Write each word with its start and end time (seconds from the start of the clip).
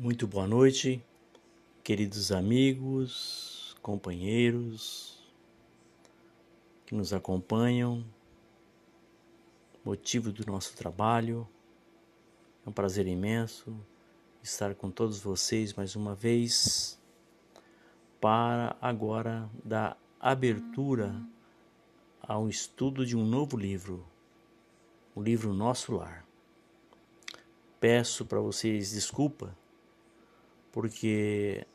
Muito 0.00 0.28
boa 0.28 0.46
noite, 0.46 1.04
queridos 1.82 2.30
amigos, 2.30 3.76
companheiros 3.82 5.28
que 6.86 6.94
nos 6.94 7.12
acompanham. 7.12 8.06
Motivo 9.84 10.30
do 10.30 10.46
nosso 10.46 10.76
trabalho. 10.76 11.48
É 12.64 12.70
um 12.70 12.72
prazer 12.72 13.08
imenso 13.08 13.76
estar 14.40 14.72
com 14.76 14.88
todos 14.88 15.18
vocês 15.18 15.74
mais 15.74 15.96
uma 15.96 16.14
vez 16.14 16.96
para 18.20 18.76
agora 18.80 19.50
dar 19.64 20.00
abertura 20.20 21.12
ao 22.22 22.48
estudo 22.48 23.04
de 23.04 23.16
um 23.16 23.26
novo 23.26 23.56
livro, 23.56 24.06
o 25.12 25.20
livro 25.20 25.52
Nosso 25.52 25.92
Lar. 25.96 26.24
Peço 27.80 28.24
para 28.24 28.38
vocês 28.38 28.92
desculpa, 28.92 29.56
porque 30.78 31.66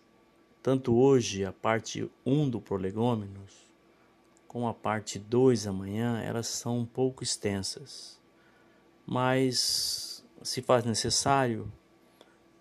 tanto 0.62 0.96
hoje 0.96 1.44
a 1.44 1.52
parte 1.52 2.10
1 2.26 2.50
do 2.50 2.62
Prolegômenos, 2.62 3.70
como 4.48 4.66
a 4.66 4.74
parte 4.74 5.20
2 5.20 5.68
amanhã, 5.68 6.22
elas 6.22 6.48
são 6.48 6.80
um 6.80 6.86
pouco 6.86 7.22
extensas. 7.22 8.18
Mas 9.06 10.26
se 10.42 10.62
faz 10.62 10.86
necessário, 10.86 11.70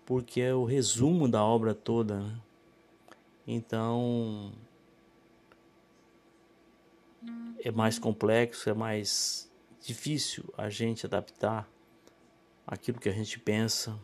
porque 0.05 0.41
é 0.41 0.53
o 0.53 0.65
resumo 0.65 1.29
da 1.29 1.41
obra 1.41 1.73
toda. 1.73 2.19
Né? 2.19 2.41
Então, 3.47 4.51
é 7.63 7.71
mais 7.71 7.97
complexo, 7.97 8.69
é 8.69 8.73
mais 8.73 9.49
difícil 9.79 10.43
a 10.57 10.69
gente 10.69 11.05
adaptar 11.05 11.71
aquilo 12.67 12.99
que 12.99 13.07
a 13.07 13.13
gente 13.13 13.39
pensa, 13.39 13.97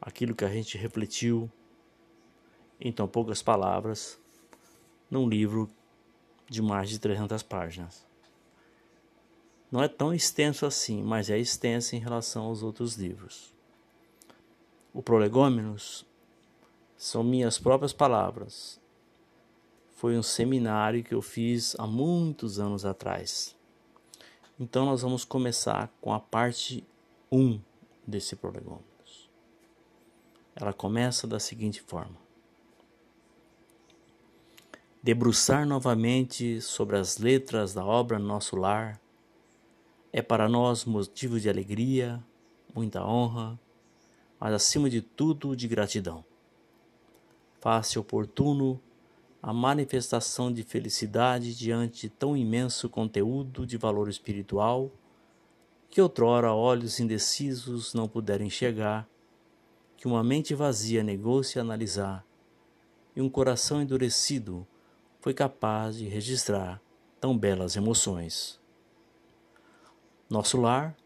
aquilo 0.00 0.34
que 0.34 0.44
a 0.44 0.50
gente 0.50 0.78
refletiu 0.78 1.50
em 2.80 2.92
tão 2.92 3.08
poucas 3.08 3.42
palavras 3.42 4.18
num 5.10 5.28
livro 5.28 5.68
de 6.48 6.62
mais 6.62 6.88
de 6.88 6.98
300 6.98 7.42
páginas. 7.42 8.06
Não 9.70 9.82
é 9.82 9.88
tão 9.88 10.14
extenso 10.14 10.64
assim, 10.64 11.02
mas 11.02 11.28
é 11.28 11.38
extenso 11.38 11.96
em 11.96 11.98
relação 11.98 12.44
aos 12.44 12.62
outros 12.62 12.94
livros. 12.94 13.52
O 14.94 15.02
Prolegômenos 15.02 16.06
são 16.96 17.22
minhas 17.22 17.58
próprias 17.58 17.92
palavras. 17.92 18.80
Foi 19.96 20.16
um 20.16 20.22
seminário 20.22 21.02
que 21.02 21.14
eu 21.14 21.20
fiz 21.20 21.74
há 21.78 21.86
muitos 21.86 22.58
anos 22.58 22.84
atrás. 22.84 23.56
Então 24.58 24.86
nós 24.86 25.02
vamos 25.02 25.24
começar 25.24 25.92
com 26.00 26.12
a 26.12 26.20
parte 26.20 26.86
1 27.30 27.60
desse 28.06 28.36
Prolegômenos. 28.36 28.95
Ela 30.58 30.72
começa 30.72 31.26
da 31.26 31.38
seguinte 31.38 31.82
forma: 31.82 32.16
Debruçar 35.02 35.66
novamente 35.66 36.62
sobre 36.62 36.96
as 36.96 37.18
letras 37.18 37.74
da 37.74 37.84
obra 37.84 38.18
Nosso 38.18 38.56
Lar 38.56 38.98
é 40.10 40.22
para 40.22 40.48
nós 40.48 40.86
motivo 40.86 41.38
de 41.38 41.50
alegria, 41.50 42.24
muita 42.74 43.06
honra, 43.06 43.60
mas 44.40 44.54
acima 44.54 44.88
de 44.88 45.02
tudo 45.02 45.54
de 45.54 45.68
gratidão. 45.68 46.24
Faz-se 47.60 47.98
oportuno 47.98 48.80
a 49.42 49.52
manifestação 49.52 50.50
de 50.50 50.62
felicidade 50.62 51.54
diante 51.54 52.02
de 52.02 52.08
tão 52.08 52.34
imenso 52.34 52.88
conteúdo 52.88 53.66
de 53.66 53.76
valor 53.76 54.08
espiritual 54.08 54.90
que 55.90 56.00
outrora 56.00 56.52
olhos 56.52 56.98
indecisos 56.98 57.92
não 57.92 58.08
puderam 58.08 58.46
enxergar, 58.46 59.06
que 59.96 60.06
uma 60.06 60.22
mente 60.22 60.54
vazia 60.54 61.02
negou-se 61.02 61.58
a 61.58 61.62
analisar, 61.62 62.24
e 63.14 63.22
um 63.22 63.30
coração 63.30 63.80
endurecido 63.80 64.66
foi 65.20 65.32
capaz 65.32 65.96
de 65.96 66.06
registrar 66.06 66.80
tão 67.20 67.36
belas 67.36 67.76
emoções. 67.76 68.60
Nosso 70.28 70.60
lar 70.60 70.96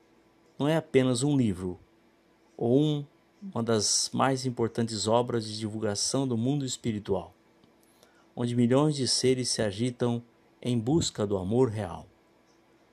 não 0.58 0.66
é 0.66 0.76
apenas 0.76 1.22
um 1.22 1.36
livro 1.36 1.78
ou 2.56 2.78
um, 2.78 3.06
uma 3.40 3.62
das 3.62 4.10
mais 4.12 4.44
importantes 4.44 5.06
obras 5.06 5.46
de 5.46 5.58
divulgação 5.58 6.26
do 6.26 6.36
mundo 6.36 6.64
espiritual, 6.64 7.34
onde 8.34 8.56
milhões 8.56 8.96
de 8.96 9.06
seres 9.06 9.48
se 9.48 9.62
agitam 9.62 10.22
em 10.60 10.78
busca 10.78 11.26
do 11.26 11.38
amor 11.38 11.70
real, 11.70 12.06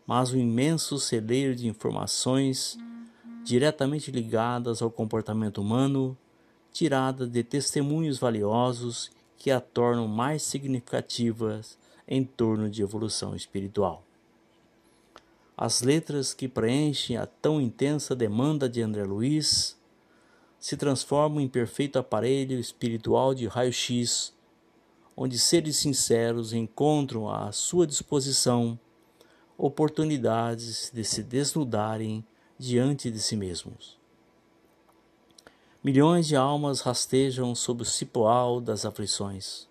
mas 0.05 0.31
um 0.31 0.37
imenso 0.37 0.97
celeiro 0.99 1.55
de 1.55 1.67
informações 1.67 2.77
diretamente 3.47 4.11
ligadas 4.11 4.81
ao 4.81 4.91
comportamento 4.91 5.61
humano, 5.61 6.17
tiradas 6.73 7.29
de 7.29 7.41
testemunhos 7.45 8.19
valiosos 8.19 9.09
que 9.37 9.49
a 9.49 9.61
tornam 9.61 10.05
mais 10.05 10.43
significativas 10.43 11.77
em 12.05 12.25
torno 12.25 12.69
de 12.69 12.81
evolução 12.81 13.33
espiritual. 13.33 14.03
As 15.55 15.81
letras 15.81 16.33
que 16.33 16.49
preenchem 16.49 17.15
a 17.15 17.25
tão 17.25 17.61
intensa 17.61 18.13
demanda 18.13 18.67
de 18.67 18.81
André 18.81 19.05
Luiz 19.05 19.77
se 20.59 20.75
transformam 20.75 21.39
em 21.39 21.47
perfeito 21.47 21.97
aparelho 21.97 22.59
espiritual 22.59 23.33
de 23.33 23.47
raio-x, 23.47 24.33
onde 25.15 25.39
seres 25.39 25.77
sinceros 25.77 26.51
encontram 26.51 27.29
à 27.29 27.53
sua 27.53 27.87
disposição 27.87 28.77
oportunidades 29.57 30.91
de 30.93 31.05
se 31.05 31.23
desnudarem 31.23 32.25
diante 32.57 33.11
de 33.11 33.19
si 33.19 33.35
mesmos. 33.35 33.97
Milhões 35.83 36.27
de 36.27 36.35
almas 36.35 36.81
rastejam 36.81 37.53
sob 37.53 37.83
o 37.83 37.85
cipoal 37.85 38.59
das 38.59 38.85
aflições, 38.85 39.67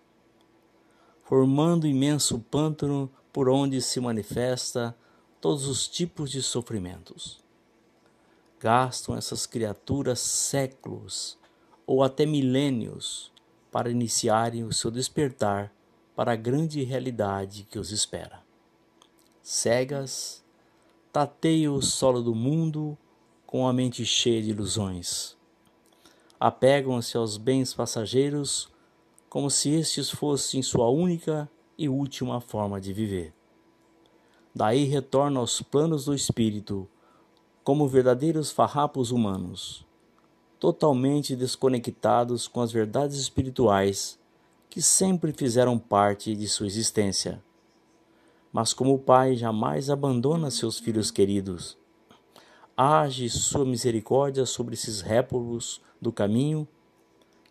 formando 1.23 1.85
imenso 1.85 2.39
pântano 2.39 3.11
por 3.33 3.49
onde 3.49 3.81
se 3.81 3.99
manifesta 3.99 4.95
todos 5.41 5.67
os 5.67 5.87
tipos 5.87 6.31
de 6.31 6.41
sofrimentos. 6.41 7.43
Gastam 8.59 9.15
essas 9.15 9.45
criaturas 9.45 10.19
séculos 10.19 11.37
ou 11.85 12.03
até 12.03 12.25
milênios 12.25 13.31
para 13.71 13.91
iniciarem 13.91 14.63
o 14.63 14.73
seu 14.73 14.89
despertar 14.89 15.71
para 16.15 16.31
a 16.31 16.35
grande 16.35 16.83
realidade 16.83 17.67
que 17.69 17.77
os 17.77 17.91
espera. 17.91 18.41
Cegas, 19.43 20.43
tateiam 21.11 21.75
o 21.75 21.81
solo 21.81 22.21
do 22.21 22.35
mundo 22.35 22.97
com 23.45 23.67
a 23.67 23.73
mente 23.73 24.05
cheia 24.05 24.41
de 24.41 24.49
ilusões. 24.49 25.35
Apegam-se 26.39 27.17
aos 27.17 27.37
bens 27.37 27.73
passageiros 27.73 28.69
como 29.29 29.49
se 29.49 29.71
estes 29.71 30.09
fossem 30.09 30.61
sua 30.61 30.89
única 30.89 31.49
e 31.77 31.89
última 31.89 32.39
forma 32.39 32.79
de 32.79 32.93
viver. 32.93 33.33
Daí 34.53 34.85
retornam 34.85 35.41
aos 35.41 35.61
planos 35.61 36.05
do 36.05 36.13
espírito 36.13 36.87
como 37.63 37.87
verdadeiros 37.87 38.51
farrapos 38.51 39.11
humanos, 39.11 39.85
totalmente 40.59 41.35
desconectados 41.35 42.47
com 42.47 42.61
as 42.61 42.71
verdades 42.71 43.17
espirituais 43.17 44.17
que 44.69 44.81
sempre 44.81 45.33
fizeram 45.33 45.77
parte 45.77 46.35
de 46.35 46.47
sua 46.47 46.67
existência. 46.67 47.43
Mas 48.51 48.73
como 48.73 48.93
o 48.93 48.99
Pai 48.99 49.35
jamais 49.35 49.89
abandona 49.89 50.49
seus 50.49 50.79
filhos 50.79 51.11
queridos, 51.11 51.77
age 52.75 53.29
sua 53.29 53.65
misericórdia 53.65 54.45
sobre 54.45 54.73
esses 54.73 55.01
réprobos 55.01 55.81
do 56.01 56.11
caminho, 56.11 56.67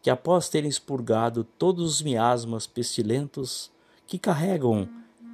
que 0.00 0.10
após 0.10 0.48
terem 0.48 0.68
expurgado 0.68 1.42
todos 1.42 1.96
os 1.96 2.02
miasmas 2.02 2.66
pestilentos 2.66 3.70
que 4.06 4.18
carregam 4.18 4.88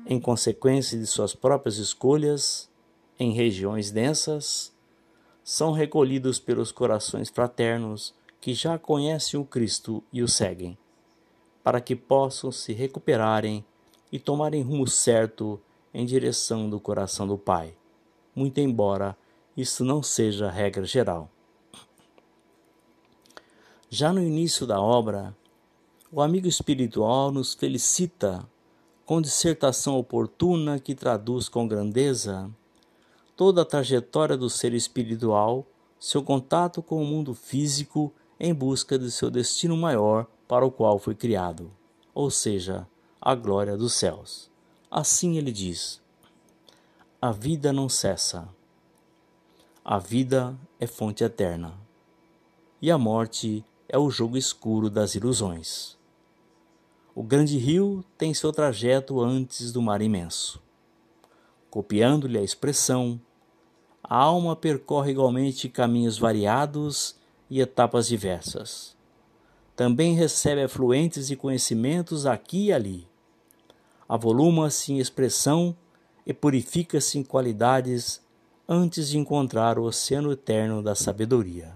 em 0.06 0.18
consequência 0.18 0.98
de 0.98 1.06
suas 1.06 1.34
próprias 1.34 1.76
escolhas, 1.76 2.70
em 3.18 3.32
regiões 3.32 3.90
densas, 3.90 4.72
são 5.44 5.72
recolhidos 5.72 6.40
pelos 6.40 6.72
corações 6.72 7.28
fraternos 7.28 8.14
que 8.40 8.54
já 8.54 8.78
conhecem 8.78 9.38
o 9.38 9.44
Cristo 9.44 10.02
e 10.12 10.22
o 10.22 10.28
seguem, 10.28 10.76
para 11.62 11.80
que 11.80 11.94
possam 11.94 12.50
se 12.50 12.72
recuperarem 12.72 13.64
e 14.12 14.18
tomarem 14.18 14.62
rumo 14.62 14.86
certo 14.86 15.58
em 15.92 16.04
direção 16.04 16.68
do 16.68 16.78
coração 16.78 17.26
do 17.26 17.38
Pai, 17.38 17.74
muito 18.36 18.60
embora 18.60 19.16
isso 19.56 19.84
não 19.84 20.02
seja 20.02 20.50
regra 20.50 20.84
geral. 20.84 21.30
Já 23.88 24.12
no 24.12 24.22
início 24.22 24.66
da 24.66 24.80
obra, 24.80 25.36
o 26.10 26.20
amigo 26.20 26.46
espiritual 26.46 27.32
nos 27.32 27.54
felicita 27.54 28.46
com 29.04 29.20
dissertação 29.20 29.98
oportuna 29.98 30.78
que 30.78 30.94
traduz 30.94 31.48
com 31.48 31.66
grandeza 31.66 32.50
toda 33.36 33.62
a 33.62 33.64
trajetória 33.64 34.36
do 34.36 34.48
ser 34.48 34.72
espiritual, 34.72 35.66
seu 35.98 36.22
contato 36.22 36.82
com 36.82 37.02
o 37.02 37.06
mundo 37.06 37.34
físico 37.34 38.12
em 38.38 38.54
busca 38.54 38.98
de 38.98 39.10
seu 39.10 39.30
destino 39.30 39.76
maior 39.76 40.26
para 40.46 40.64
o 40.64 40.70
qual 40.70 40.98
foi 40.98 41.14
criado, 41.14 41.70
ou 42.14 42.30
seja, 42.30 42.86
a 43.24 43.36
glória 43.36 43.76
dos 43.76 43.92
céus. 43.92 44.50
Assim 44.90 45.38
ele 45.38 45.52
diz: 45.52 46.02
A 47.20 47.30
vida 47.30 47.72
não 47.72 47.88
cessa. 47.88 48.48
A 49.84 49.98
vida 49.98 50.58
é 50.80 50.88
fonte 50.88 51.22
eterna, 51.22 51.72
e 52.80 52.90
a 52.90 52.98
morte 52.98 53.64
é 53.88 53.96
o 53.96 54.10
jogo 54.10 54.36
escuro 54.36 54.90
das 54.90 55.14
ilusões. 55.14 55.96
O 57.14 57.22
grande 57.22 57.58
rio 57.58 58.04
tem 58.18 58.34
seu 58.34 58.52
trajeto 58.52 59.20
antes 59.20 59.72
do 59.72 59.80
mar 59.80 60.02
imenso. 60.02 60.60
Copiando-lhe 61.70 62.38
a 62.38 62.42
expressão, 62.42 63.20
a 64.02 64.16
alma 64.16 64.56
percorre 64.56 65.12
igualmente 65.12 65.68
caminhos 65.68 66.18
variados 66.18 67.16
e 67.48 67.60
etapas 67.60 68.06
diversas. 68.06 68.96
Também 69.76 70.14
recebe 70.14 70.62
afluentes 70.62 71.28
de 71.28 71.36
conhecimentos 71.36 72.26
aqui 72.26 72.66
e 72.66 72.72
ali. 72.72 73.11
Avoluma-se 74.12 74.92
em 74.92 74.98
expressão 74.98 75.74
e 76.26 76.34
purifica-se 76.34 77.18
em 77.18 77.22
qualidades 77.22 78.20
antes 78.68 79.08
de 79.08 79.16
encontrar 79.16 79.78
o 79.78 79.84
oceano 79.84 80.32
eterno 80.32 80.82
da 80.82 80.94
sabedoria. 80.94 81.74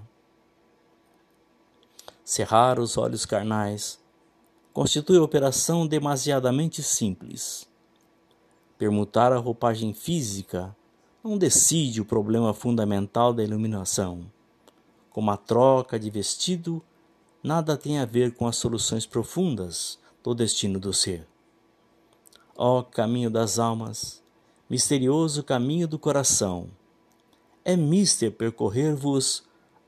Cerrar 2.22 2.78
os 2.78 2.98
olhos 2.98 3.24
carnais 3.24 3.98
constitui 4.70 5.16
operação 5.16 5.86
demasiadamente 5.86 6.82
simples. 6.82 7.66
Permutar 8.76 9.32
a 9.32 9.38
roupagem 9.38 9.94
física 9.94 10.76
não 11.24 11.38
decide 11.38 12.02
o 12.02 12.04
problema 12.04 12.52
fundamental 12.52 13.32
da 13.32 13.42
iluminação. 13.42 14.30
Como 15.08 15.30
a 15.30 15.38
troca 15.38 15.98
de 15.98 16.10
vestido, 16.10 16.84
nada 17.42 17.78
tem 17.78 17.98
a 17.98 18.04
ver 18.04 18.34
com 18.34 18.46
as 18.46 18.56
soluções 18.56 19.06
profundas 19.06 19.98
do 20.22 20.34
destino 20.34 20.78
do 20.78 20.92
ser. 20.92 21.26
Ó 22.58 22.82
caminho 22.82 23.28
das 23.28 23.58
almas, 23.58 24.22
misterioso 24.70 25.42
caminho 25.42 25.86
do 25.86 25.98
coração, 25.98 26.68
é 27.62 27.76
mister 27.76 28.32
percorrer-vos 28.32 29.44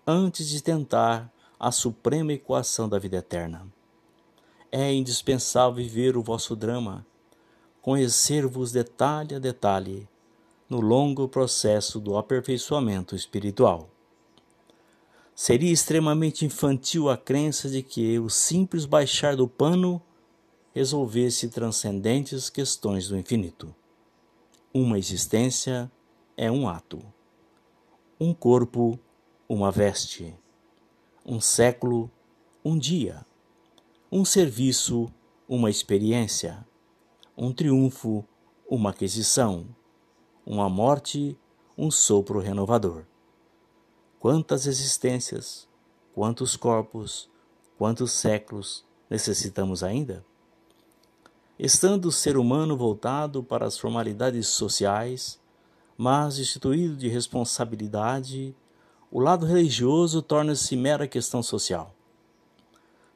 antes 0.06 0.46
de 0.46 0.62
tentar 0.62 1.32
a 1.58 1.72
suprema 1.72 2.34
equação 2.34 2.86
da 2.86 2.98
vida 2.98 3.16
eterna. 3.16 3.66
É 4.70 4.92
indispensável 4.92 5.76
viver 5.82 6.14
o 6.14 6.22
vosso 6.22 6.54
drama, 6.54 7.06
conhecer-vos 7.80 8.70
detalhe 8.70 9.34
a 9.34 9.38
detalhe 9.38 10.06
no 10.68 10.78
longo 10.78 11.26
processo 11.26 11.98
do 11.98 12.18
aperfeiçoamento 12.18 13.16
espiritual. 13.16 13.88
Seria 15.34 15.72
extremamente 15.72 16.44
infantil 16.44 17.08
a 17.08 17.16
crença 17.16 17.70
de 17.70 17.82
que 17.82 18.18
o 18.18 18.28
simples 18.28 18.84
baixar 18.84 19.36
do 19.36 19.48
pano 19.48 20.02
resolvesse 20.78 21.48
transcendentes 21.48 22.48
questões 22.48 23.08
do 23.08 23.16
infinito. 23.16 23.74
Uma 24.72 24.96
existência 24.96 25.90
é 26.36 26.48
um 26.50 26.68
ato, 26.68 27.02
um 28.20 28.32
corpo, 28.32 28.96
uma 29.48 29.72
veste 29.72 30.32
um 31.26 31.40
século, 31.42 32.08
um 32.64 32.78
dia, 32.78 33.26
um 34.10 34.24
serviço, 34.24 35.12
uma 35.48 35.68
experiência, 35.68 36.64
um 37.36 37.52
triunfo, 37.52 38.24
uma 38.66 38.90
aquisição, 38.90 39.66
uma 40.46 40.70
morte, 40.70 41.36
um 41.76 41.90
sopro 41.90 42.38
renovador. 42.38 43.04
Quantas 44.18 44.66
existências, 44.66 45.68
quantos 46.14 46.56
corpos, 46.56 47.28
quantos 47.76 48.12
séculos 48.12 48.86
necessitamos 49.10 49.82
ainda? 49.82 50.24
Estando 51.58 52.06
o 52.06 52.12
ser 52.12 52.36
humano 52.36 52.76
voltado 52.76 53.42
para 53.42 53.66
as 53.66 53.76
formalidades 53.76 54.46
sociais, 54.46 55.40
mas 55.96 56.38
instituído 56.38 56.94
de 56.94 57.08
responsabilidade 57.08 58.54
o 59.10 59.18
lado 59.18 59.44
religioso 59.44 60.22
torna-se 60.22 60.76
mera 60.76 61.08
questão 61.08 61.42
social. 61.42 61.92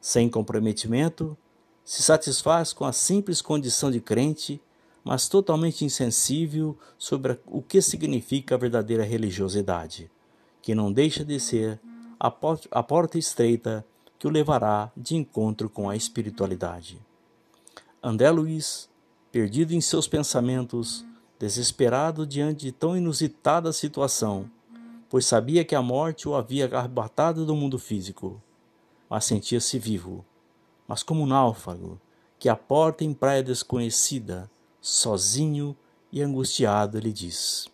Sem 0.01 0.29
comprometimento, 0.29 1.37
se 1.85 2.03
satisfaz 2.03 2.73
com 2.73 2.83
a 2.83 2.91
simples 2.91 3.41
condição 3.41 3.89
de 3.89 4.01
crente, 4.01 4.61
mas 5.05 5.29
totalmente 5.29 5.85
insensível 5.85 6.77
sobre 6.97 7.39
o 7.45 7.61
que 7.61 7.81
significa 7.81 8.55
a 8.55 8.57
verdadeira 8.57 9.03
religiosidade, 9.03 10.11
que 10.61 10.75
não 10.75 10.91
deixa 10.91 11.23
de 11.23 11.39
ser 11.39 11.79
a 12.19 12.83
porta 12.83 13.17
estreita 13.17 13.85
que 14.19 14.27
o 14.27 14.31
levará 14.31 14.91
de 14.97 15.15
encontro 15.15 15.69
com 15.69 15.89
a 15.89 15.95
espiritualidade. 15.95 16.99
André 18.05 18.29
Luiz, 18.31 18.89
perdido 19.31 19.73
em 19.73 19.79
seus 19.79 20.09
pensamentos, 20.09 21.05
desesperado 21.39 22.27
diante 22.27 22.65
de 22.65 22.71
tão 22.73 22.97
inusitada 22.97 23.71
situação, 23.71 24.51
pois 25.07 25.25
sabia 25.25 25.63
que 25.63 25.73
a 25.73 25.81
morte 25.81 26.27
o 26.27 26.35
havia 26.35 26.69
arrebatado 26.77 27.45
do 27.45 27.55
mundo 27.55 27.79
físico, 27.79 28.43
mas 29.09 29.23
sentia-se 29.23 29.79
vivo, 29.79 30.25
mas 30.85 31.01
como 31.01 31.23
um 31.23 31.25
náufrago 31.25 31.97
que 32.37 32.49
aporta 32.49 33.05
em 33.05 33.13
praia 33.13 33.41
desconhecida, 33.41 34.51
sozinho 34.81 35.73
e 36.11 36.21
angustiado, 36.21 36.97
ele 36.97 37.13
diz. 37.13 37.69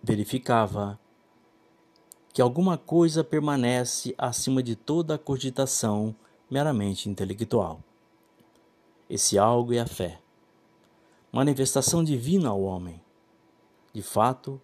Verificava 0.00 0.96
que 2.32 2.40
alguma 2.40 2.78
coisa 2.78 3.24
permanece 3.24 4.14
acima 4.16 4.62
de 4.62 4.76
toda 4.76 5.16
a 5.16 5.18
cogitação 5.18 6.14
meramente 6.50 7.08
intelectual. 7.08 7.80
Esse 9.08 9.38
algo 9.38 9.72
é 9.72 9.80
a 9.80 9.86
fé, 9.86 10.20
manifestação 11.32 12.02
divina 12.02 12.48
ao 12.48 12.62
homem. 12.62 13.00
De 13.92 14.02
fato, 14.02 14.60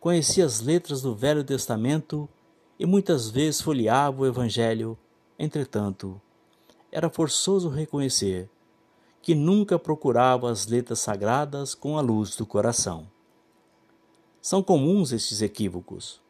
Conhecia 0.00 0.46
as 0.46 0.60
letras 0.60 1.02
do 1.02 1.12
Velho 1.12 1.42
Testamento 1.42 2.28
e 2.78 2.86
muitas 2.86 3.28
vezes 3.30 3.60
folheava 3.60 4.22
o 4.22 4.26
Evangelho, 4.26 4.96
entretanto, 5.36 6.20
era 6.92 7.10
forçoso 7.10 7.68
reconhecer 7.68 8.48
que 9.20 9.34
nunca 9.34 9.76
procurava 9.76 10.48
as 10.48 10.68
letras 10.68 11.00
sagradas 11.00 11.74
com 11.74 11.98
a 11.98 12.00
luz 12.00 12.36
do 12.36 12.46
coração. 12.46 13.08
São 14.40 14.62
comuns 14.62 15.10
estes 15.10 15.42
equívocos. 15.42 16.22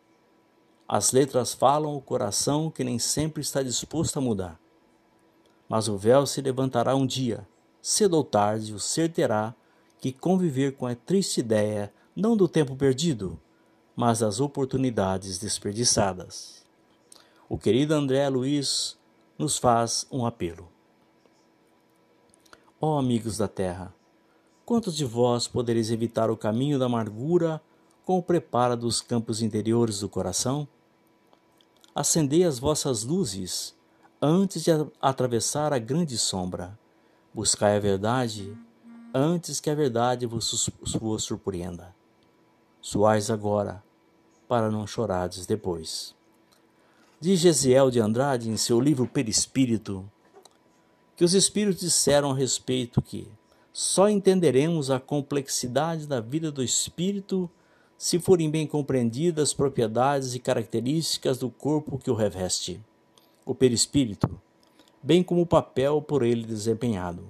As 0.89 1.13
letras 1.13 1.53
falam 1.53 1.95
o 1.95 2.01
coração 2.01 2.71
que 2.71 2.83
nem 2.83 2.99
sempre 2.99 3.43
está 3.43 3.63
disposto 3.63 4.17
a 4.17 4.23
mudar. 4.23 4.59
Mas 5.69 5.89
o 5.89 5.97
véu 5.97 6.27
se 6.27 6.41
levantará 6.41 6.97
um 6.97 7.07
dia, 7.07 7.47
cedo 7.83 8.15
ou 8.15 8.25
tarde, 8.25 8.73
o 8.73 8.81
ser 8.81 9.13
terá 9.13 9.55
que 10.01 10.13
conviver 10.13 10.77
com 10.77 10.87
a 10.87 10.95
triste 10.95 11.41
ideia 11.41 11.93
não 12.15 12.37
do 12.37 12.49
tempo 12.49 12.75
perdido, 12.75 13.39
mas 13.95 14.21
das 14.21 14.41
oportunidades 14.41 15.39
desperdiçadas. 15.39 16.65
O 17.49 17.59
querido 17.59 17.95
André 17.95 18.29
Luiz 18.29 18.97
nos 19.39 19.59
faz 19.59 20.07
um 20.11 20.27
apelo. 20.27 20.69
Ó 22.81 22.95
oh, 22.95 22.99
amigos 22.99 23.37
da 23.39 23.49
terra, 23.49 23.95
quantos 24.65 24.95
de 24.95 25.05
vós 25.05 25.49
podereis 25.49 25.91
evitar 25.91 26.31
o 26.31 26.37
caminho 26.37 26.79
da 26.79 26.87
amargura 26.87 27.61
com 28.05 28.19
o 28.19 28.23
preparo 28.23 28.77
dos 28.77 29.01
campos 29.01 29.43
interiores 29.43 30.01
do 30.01 30.09
coração? 30.09 30.67
Acendei 31.95 32.45
as 32.45 32.59
vossas 32.59 33.03
luzes 33.03 33.75
antes 34.21 34.65
de 34.65 34.71
atravessar 35.01 35.73
a 35.73 35.79
grande 35.79 36.19
sombra. 36.19 36.79
Buscai 37.33 37.77
a 37.77 37.81
verdade 37.81 38.57
antes 39.15 39.61
que 39.61 39.71
a 39.71 39.75
verdade 39.75 40.27
vos, 40.27 40.71
vos 41.01 41.25
surpreenda. 41.25 41.95
Suais 42.81 43.31
agora 43.31 43.83
para 44.49 44.71
não 44.71 44.87
chorardes 44.87 45.47
depois. 45.47 46.15
Diz 47.21 47.41
Gesiel 47.41 47.91
de 47.91 48.01
Andrade 48.01 48.49
em 48.49 48.57
seu 48.57 48.81
livro 48.81 49.07
Perispírito 49.07 50.09
que 51.17 51.25
os 51.25 51.35
espíritos 51.35 51.81
disseram 51.81 52.31
a 52.31 52.35
respeito 52.35 53.03
que 53.03 53.29
só 53.73 54.09
entenderemos 54.09 54.91
a 54.91 55.01
complexidade 55.01 56.07
da 56.07 56.21
vida 56.21 56.51
do 56.51 56.63
espírito 56.63 57.51
se 57.97 58.21
forem 58.21 58.49
bem 58.49 58.67
compreendidas 58.67 59.49
as 59.49 59.55
propriedades 59.55 60.35
e 60.35 60.39
características 60.39 61.39
do 61.39 61.51
corpo 61.51 61.99
que 61.99 62.11
o 62.11 62.15
reveste, 62.15 62.81
o 63.51 63.55
perispírito, 63.55 64.29
bem 65.03 65.23
como 65.23 65.43
o 65.43 65.47
papel 65.47 66.01
por 66.03 66.23
ele 66.23 66.45
desempenhado. 66.45 67.25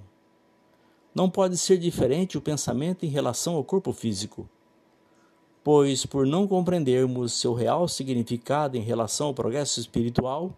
Não 1.13 1.29
pode 1.29 1.57
ser 1.57 1.77
diferente 1.77 2.37
o 2.37 2.41
pensamento 2.41 3.05
em 3.05 3.09
relação 3.09 3.55
ao 3.55 3.63
corpo 3.63 3.91
físico 3.91 4.47
pois 5.63 6.05
por 6.05 6.25
não 6.25 6.47
compreendermos 6.47 7.33
seu 7.33 7.53
real 7.53 7.87
significado 7.87 8.77
em 8.77 8.81
relação 8.81 9.27
ao 9.27 9.33
progresso 9.33 9.79
espiritual, 9.79 10.51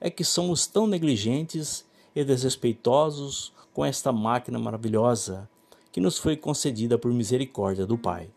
é 0.00 0.10
que 0.10 0.24
somos 0.24 0.66
tão 0.66 0.86
negligentes 0.86 1.84
e 2.14 2.24
desrespeitosos 2.24 3.52
com 3.72 3.84
esta 3.84 4.12
máquina 4.12 4.58
maravilhosa 4.58 5.48
que 5.90 6.00
nos 6.00 6.18
foi 6.18 6.36
concedida 6.36 6.98
por 6.98 7.12
misericórdia 7.12 7.86
do 7.86 7.96
Pai. 7.96 8.28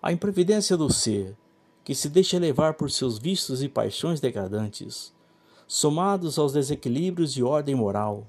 A 0.00 0.12
imprevidência 0.12 0.76
do 0.76 0.92
ser, 0.92 1.36
que 1.84 1.94
se 1.94 2.08
deixa 2.08 2.38
levar 2.38 2.74
por 2.74 2.90
seus 2.90 3.18
vícios 3.18 3.62
e 3.62 3.68
paixões 3.68 4.20
degradantes, 4.20 5.12
somados 5.74 6.38
aos 6.38 6.52
desequilíbrios 6.52 7.32
de 7.32 7.42
ordem 7.42 7.74
moral, 7.74 8.26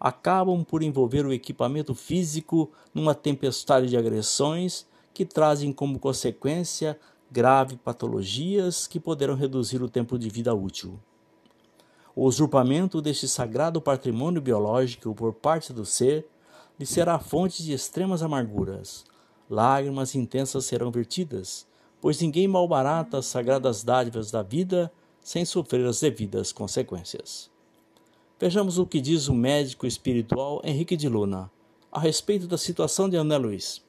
acabam 0.00 0.64
por 0.64 0.82
envolver 0.82 1.24
o 1.24 1.32
equipamento 1.32 1.94
físico 1.94 2.72
numa 2.92 3.14
tempestade 3.14 3.86
de 3.86 3.96
agressões 3.96 4.84
que 5.14 5.24
trazem 5.24 5.72
como 5.72 6.00
consequência 6.00 6.98
grave 7.30 7.76
patologias 7.76 8.88
que 8.88 8.98
poderão 8.98 9.36
reduzir 9.36 9.80
o 9.80 9.88
tempo 9.88 10.18
de 10.18 10.28
vida 10.28 10.52
útil. 10.52 10.98
O 12.16 12.24
usurpamento 12.24 13.00
deste 13.00 13.28
sagrado 13.28 13.80
patrimônio 13.80 14.42
biológico 14.42 15.14
por 15.14 15.32
parte 15.34 15.72
do 15.72 15.86
ser 15.86 16.26
lhe 16.80 16.84
será 16.84 17.16
fonte 17.20 17.62
de 17.62 17.72
extremas 17.72 18.24
amarguras. 18.24 19.04
Lágrimas 19.48 20.16
intensas 20.16 20.64
serão 20.64 20.90
vertidas, 20.90 21.64
pois 22.00 22.20
ninguém 22.20 22.48
malbarata 22.48 23.18
as 23.18 23.26
sagradas 23.26 23.84
dádivas 23.84 24.32
da 24.32 24.42
vida 24.42 24.90
sem 25.22 25.44
sofrer 25.44 25.86
as 25.86 26.00
devidas 26.00 26.52
consequências. 26.52 27.50
Vejamos 28.40 28.78
o 28.78 28.86
que 28.86 29.00
diz 29.00 29.28
o 29.28 29.34
médico 29.34 29.86
espiritual 29.86 30.60
Henrique 30.64 30.96
de 30.96 31.08
Luna 31.08 31.50
a 31.90 32.00
respeito 32.00 32.46
da 32.46 32.58
situação 32.58 33.08
de 33.08 33.16
André 33.16 33.38
Luiz. 33.38 33.82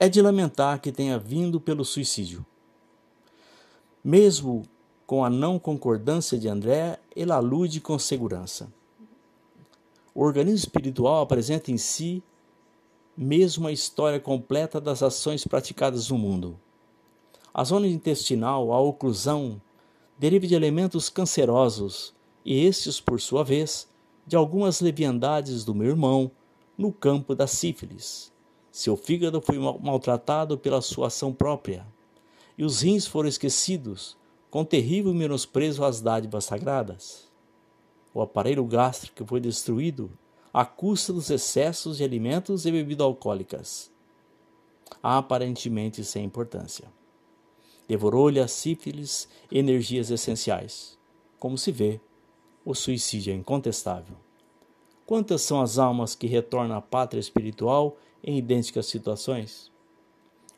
É 0.00 0.08
de 0.08 0.22
lamentar 0.22 0.80
que 0.80 0.92
tenha 0.92 1.18
vindo 1.18 1.60
pelo 1.60 1.84
suicídio. 1.84 2.46
Mesmo 4.02 4.62
com 5.06 5.24
a 5.24 5.28
não 5.28 5.58
concordância 5.58 6.38
de 6.38 6.48
André, 6.48 6.98
ele 7.14 7.32
alude 7.32 7.80
com 7.80 7.98
segurança. 7.98 8.72
O 10.14 10.22
organismo 10.22 10.58
espiritual 10.58 11.22
apresenta 11.22 11.70
em 11.70 11.76
si 11.76 12.22
mesmo 13.16 13.66
a 13.66 13.72
história 13.72 14.20
completa 14.20 14.80
das 14.80 15.02
ações 15.02 15.44
praticadas 15.44 16.08
no 16.08 16.16
mundo. 16.16 16.58
A 17.52 17.64
zona 17.64 17.88
intestinal, 17.88 18.72
a 18.72 18.80
oclusão, 18.80 19.60
deriva 20.18 20.46
de 20.46 20.54
elementos 20.54 21.08
cancerosos 21.08 22.14
e 22.44 22.64
estes, 22.64 23.00
por 23.00 23.20
sua 23.20 23.44
vez, 23.44 23.88
de 24.26 24.36
algumas 24.36 24.80
leviandades 24.80 25.64
do 25.64 25.74
meu 25.74 25.88
irmão 25.88 26.30
no 26.76 26.92
campo 26.92 27.34
da 27.34 27.46
sífilis. 27.46 28.32
Seu 28.70 28.96
fígado 28.96 29.40
foi 29.40 29.58
maltratado 29.58 30.58
pela 30.58 30.82
sua 30.82 31.06
ação 31.06 31.32
própria, 31.32 31.86
e 32.56 32.64
os 32.64 32.80
rins 32.80 33.06
foram 33.06 33.28
esquecidos, 33.28 34.16
com 34.50 34.64
terrível 34.64 35.14
menosprezo 35.14 35.84
às 35.84 36.00
dádivas 36.00 36.44
sagradas. 36.44 37.28
O 38.12 38.20
aparelho 38.20 38.64
gástrico 38.64 39.24
foi 39.24 39.40
destruído 39.40 40.10
à 40.52 40.64
custa 40.64 41.12
dos 41.12 41.30
excessos 41.30 41.98
de 41.98 42.04
alimentos 42.04 42.66
e 42.66 42.72
bebidas 42.72 43.04
alcoólicas, 43.04 43.90
aparentemente 45.02 46.04
sem 46.04 46.24
importância. 46.24 46.97
Devorou-lhe 47.88 48.38
a 48.38 48.46
sífilis 48.46 49.28
energias 49.50 50.10
essenciais. 50.10 50.98
Como 51.38 51.56
se 51.56 51.72
vê, 51.72 52.00
o 52.64 52.74
suicídio 52.74 53.32
é 53.32 53.36
incontestável. 53.36 54.14
Quantas 55.06 55.40
são 55.40 55.62
as 55.62 55.78
almas 55.78 56.14
que 56.14 56.26
retornam 56.26 56.76
à 56.76 56.82
pátria 56.82 57.18
espiritual 57.18 57.96
em 58.22 58.36
idênticas 58.36 58.84
situações? 58.84 59.72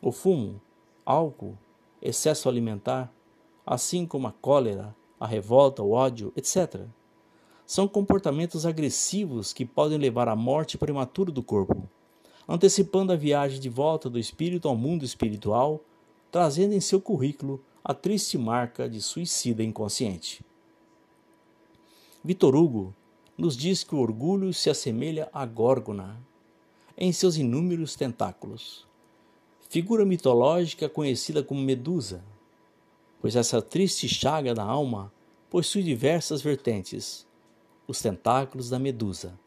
O 0.02 0.10
fumo, 0.10 0.60
álcool, 1.06 1.56
excesso 2.02 2.48
alimentar, 2.48 3.14
assim 3.64 4.04
como 4.04 4.26
a 4.26 4.32
cólera, 4.32 4.92
a 5.20 5.26
revolta, 5.26 5.84
o 5.84 5.92
ódio, 5.92 6.32
etc. 6.34 6.80
São 7.64 7.86
comportamentos 7.86 8.66
agressivos 8.66 9.52
que 9.52 9.64
podem 9.64 9.98
levar 9.98 10.26
à 10.26 10.34
morte 10.34 10.76
prematura 10.76 11.30
do 11.30 11.44
corpo, 11.44 11.88
antecipando 12.48 13.12
a 13.12 13.16
viagem 13.16 13.60
de 13.60 13.68
volta 13.68 14.10
do 14.10 14.18
espírito 14.18 14.66
ao 14.66 14.74
mundo 14.74 15.04
espiritual, 15.04 15.84
trazendo 16.30 16.74
em 16.74 16.80
seu 16.80 17.00
currículo 17.00 17.62
a 17.82 17.94
triste 17.94 18.38
marca 18.38 18.88
de 18.88 19.00
suicida 19.00 19.62
inconsciente. 19.62 20.44
Vitor 22.22 22.54
Hugo 22.54 22.94
nos 23.36 23.56
diz 23.56 23.82
que 23.82 23.94
o 23.94 23.98
orgulho 23.98 24.52
se 24.52 24.68
assemelha 24.68 25.28
à 25.32 25.46
górgona 25.46 26.20
em 26.96 27.10
seus 27.12 27.36
inúmeros 27.36 27.96
tentáculos, 27.96 28.86
figura 29.70 30.04
mitológica 30.04 30.88
conhecida 30.88 31.42
como 31.42 31.62
Medusa, 31.62 32.22
pois 33.20 33.36
essa 33.36 33.62
triste 33.62 34.08
chaga 34.08 34.54
da 34.54 34.62
alma 34.62 35.12
possui 35.48 35.82
diversas 35.82 36.42
vertentes, 36.42 37.26
os 37.86 38.00
tentáculos 38.00 38.68
da 38.68 38.78
medusa, 38.78 39.38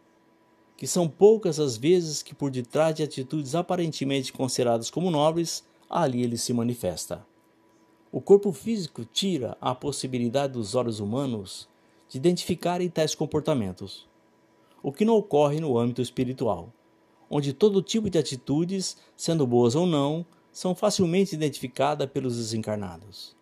que 0.75 0.87
são 0.87 1.07
poucas 1.07 1.59
as 1.59 1.77
vezes 1.77 2.23
que 2.23 2.33
por 2.33 2.49
detrás 2.49 2.95
de 2.95 3.03
atitudes 3.03 3.53
aparentemente 3.53 4.33
consideradas 4.33 4.89
como 4.89 5.11
nobres, 5.11 5.63
ali 5.93 6.23
ele 6.23 6.37
se 6.37 6.51
manifesta. 6.51 7.23
O 8.11 8.19
corpo 8.19 8.51
físico 8.51 9.05
tira 9.05 9.55
a 9.61 9.75
possibilidade 9.75 10.53
dos 10.53 10.73
olhos 10.73 10.99
humanos 10.99 11.69
de 12.09 12.17
identificarem 12.17 12.89
tais 12.89 13.13
comportamentos, 13.13 14.07
o 14.81 14.91
que 14.91 15.05
não 15.05 15.15
ocorre 15.15 15.59
no 15.59 15.77
âmbito 15.77 16.01
espiritual, 16.01 16.73
onde 17.29 17.53
todo 17.53 17.81
tipo 17.81 18.09
de 18.09 18.17
atitudes, 18.17 18.97
sendo 19.15 19.45
boas 19.45 19.75
ou 19.75 19.85
não, 19.85 20.25
são 20.51 20.73
facilmente 20.73 21.35
identificadas 21.35 22.09
pelos 22.09 22.37
desencarnados. 22.37 23.35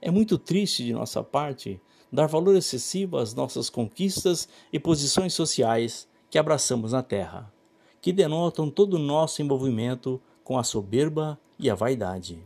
É 0.00 0.10
muito 0.10 0.38
triste 0.38 0.82
de 0.82 0.94
nossa 0.94 1.22
parte 1.22 1.80
dar 2.10 2.26
valor 2.26 2.56
excessivo 2.56 3.18
às 3.18 3.34
nossas 3.34 3.68
conquistas 3.68 4.48
e 4.72 4.80
posições 4.80 5.34
sociais 5.34 6.08
que 6.30 6.38
abraçamos 6.38 6.92
na 6.92 7.02
Terra, 7.02 7.52
que 8.00 8.12
denotam 8.12 8.70
todo 8.70 8.94
o 8.94 8.98
nosso 8.98 9.42
envolvimento 9.42 10.20
com 10.42 10.58
a 10.58 10.64
soberba 10.64 11.38
e 11.60 11.68
a 11.68 11.74
vaidade. 11.74 12.42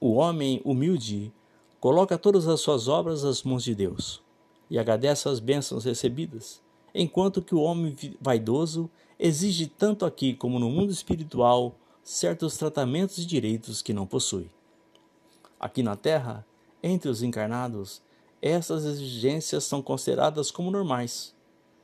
O 0.00 0.14
homem 0.14 0.60
humilde 0.64 1.32
coloca 1.78 2.16
todas 2.16 2.48
as 2.48 2.60
suas 2.60 2.88
obras 2.88 3.22
nas 3.22 3.42
mãos 3.42 3.62
de 3.62 3.74
Deus 3.74 4.22
e 4.70 4.78
agradece 4.78 5.28
as 5.28 5.38
bênçãos 5.38 5.84
recebidas, 5.84 6.60
enquanto 6.94 7.42
que 7.42 7.54
o 7.54 7.60
homem 7.60 7.94
vaidoso 8.20 8.90
exige 9.18 9.66
tanto 9.66 10.06
aqui 10.06 10.34
como 10.34 10.58
no 10.58 10.70
mundo 10.70 10.90
espiritual 10.90 11.74
certos 12.02 12.56
tratamentos 12.56 13.18
e 13.18 13.26
direitos 13.26 13.82
que 13.82 13.92
não 13.92 14.06
possui. 14.06 14.50
Aqui 15.60 15.82
na 15.82 15.96
Terra, 15.96 16.44
entre 16.82 17.08
os 17.08 17.22
encarnados, 17.22 18.02
essas 18.40 18.84
exigências 18.84 19.64
são 19.64 19.80
consideradas 19.80 20.50
como 20.50 20.70
normais, 20.70 21.34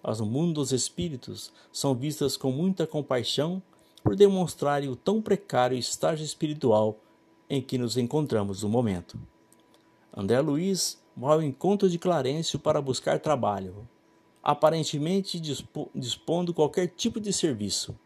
mas 0.02 0.20
no 0.20 0.26
mundo 0.26 0.54
dos 0.54 0.73
espíritos 0.73 1.52
são 1.73 1.94
vistas 1.94 2.37
com 2.37 2.50
muita 2.50 2.87
compaixão 2.87 3.62
por 4.02 4.16
demonstrarem 4.16 4.88
o 4.88 4.97
tão 4.97 5.21
precário 5.21 5.76
estágio 5.76 6.25
espiritual 6.25 6.99
em 7.49 7.61
que 7.61 7.78
nos 7.78 7.97
encontramos 7.97 8.62
no 8.62 8.69
momento. 8.69 9.19
André 10.16 10.40
Luiz 10.40 11.02
vai 11.16 11.35
ao 11.35 11.42
encontro 11.42 11.88
de 11.88 11.99
Clarencio 11.99 12.59
para 12.59 12.80
buscar 12.80 13.19
trabalho, 13.21 13.88
aparentemente 14.42 15.40
dispondo 15.95 16.54
qualquer 16.54 16.88
tipo 16.88 17.21
de 17.21 17.33
serviço, 17.33 17.99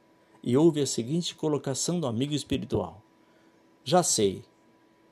e 0.42 0.56
ouve 0.56 0.80
a 0.80 0.86
seguinte 0.86 1.34
colocação 1.34 2.00
do 2.00 2.06
amigo 2.06 2.34
espiritual: 2.34 3.02
Já 3.84 4.02
sei, 4.02 4.44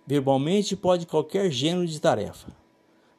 Verbalmente 0.04 0.74
pode 0.74 1.06
qualquer 1.06 1.50
gênero 1.50 1.86
de 1.86 2.00
tarefa, 2.00 2.48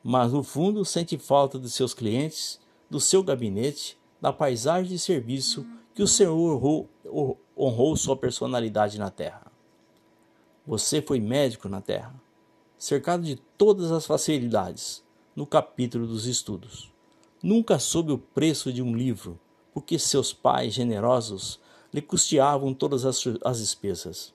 mas 0.04 0.34
no 0.34 0.44
fundo 0.44 0.84
sente 0.84 1.18
falta 1.18 1.58
de 1.58 1.70
seus 1.70 1.94
clientes, 1.94 2.60
do 2.90 3.00
seu 3.00 3.24
gabinete, 3.24 3.98
da 4.22 4.34
paisagem 4.34 4.92
de 4.92 5.00
serviço 5.00 5.66
que 5.96 6.04
o 6.04 6.08
Senhor 6.08 6.36
honrou, 6.36 6.90
honrou 7.58 7.96
sua 7.96 8.16
personalidade 8.16 8.98
na 8.98 9.10
terra. 9.10 9.52
Você 10.66 11.02
foi 11.02 11.20
médico 11.20 11.68
na 11.68 11.82
terra, 11.82 12.14
cercado 12.78 13.24
de 13.24 13.36
todas 13.58 13.92
as 13.92 14.06
facilidades, 14.06 15.04
no 15.36 15.46
capítulo 15.46 16.08
dos 16.08 16.26
estudos. 16.26 16.92
Nunca 17.42 17.78
soube 17.80 18.12
o 18.12 18.18
preço 18.18 18.72
de 18.72 18.82
um 18.82 18.96
livro, 18.96 19.40
porque 19.74 20.00
seus 20.00 20.32
pais 20.32 20.74
generosos 20.74 21.60
lhe 21.94 22.02
custeavam 22.02 22.74
todas 22.74 23.06
as, 23.06 23.22
as 23.44 23.60
despesas. 23.60 24.34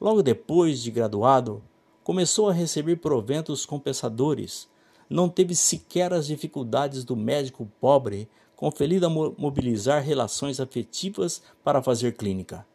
Logo 0.00 0.22
depois 0.22 0.80
de 0.80 0.90
graduado, 0.90 1.62
começou 2.02 2.48
a 2.48 2.52
receber 2.52 2.96
proventos 2.96 3.66
compensadores. 3.66 4.68
Não 5.10 5.28
teve 5.28 5.54
sequer 5.54 6.12
as 6.12 6.26
dificuldades 6.26 7.04
do 7.04 7.14
médico 7.14 7.70
pobre, 7.80 8.28
compelido 8.58 9.06
a 9.06 9.08
mobilizar 9.08 10.02
relações 10.02 10.58
afetivas 10.58 11.40
para 11.62 11.80
fazer 11.80 12.16
clínica. 12.16 12.66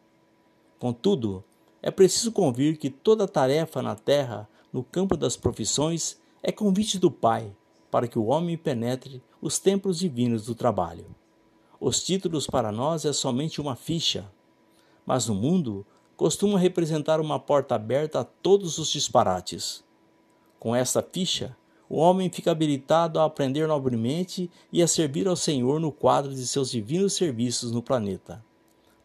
Contudo, 0.78 1.44
é 1.82 1.90
preciso 1.90 2.32
convir 2.32 2.78
que 2.78 2.88
toda 2.88 3.28
tarefa 3.28 3.82
na 3.82 3.94
terra, 3.94 4.48
no 4.72 4.82
campo 4.82 5.14
das 5.14 5.36
profissões, 5.36 6.18
é 6.42 6.50
convite 6.50 6.98
do 6.98 7.10
Pai 7.10 7.54
para 7.90 8.08
que 8.08 8.18
o 8.18 8.24
homem 8.24 8.56
penetre 8.56 9.22
os 9.42 9.58
templos 9.58 9.98
divinos 9.98 10.46
do 10.46 10.54
trabalho. 10.54 11.04
Os 11.78 12.02
títulos 12.02 12.46
para 12.46 12.72
nós 12.72 13.04
é 13.04 13.12
somente 13.12 13.60
uma 13.60 13.76
ficha, 13.76 14.32
mas 15.04 15.28
no 15.28 15.34
mundo 15.34 15.86
costuma 16.16 16.58
representar 16.58 17.20
uma 17.20 17.38
porta 17.38 17.74
aberta 17.74 18.20
a 18.20 18.24
todos 18.24 18.78
os 18.78 18.88
disparates. 18.88 19.84
Com 20.58 20.74
esta 20.74 21.02
ficha, 21.02 21.54
o 21.94 21.98
homem 21.98 22.28
fica 22.28 22.50
habilitado 22.50 23.20
a 23.20 23.24
aprender 23.24 23.68
nobremente 23.68 24.50
e 24.72 24.82
a 24.82 24.88
servir 24.88 25.28
ao 25.28 25.36
Senhor 25.36 25.78
no 25.78 25.92
quadro 25.92 26.34
de 26.34 26.44
seus 26.44 26.72
divinos 26.72 27.12
serviços 27.12 27.70
no 27.70 27.80
planeta. 27.80 28.44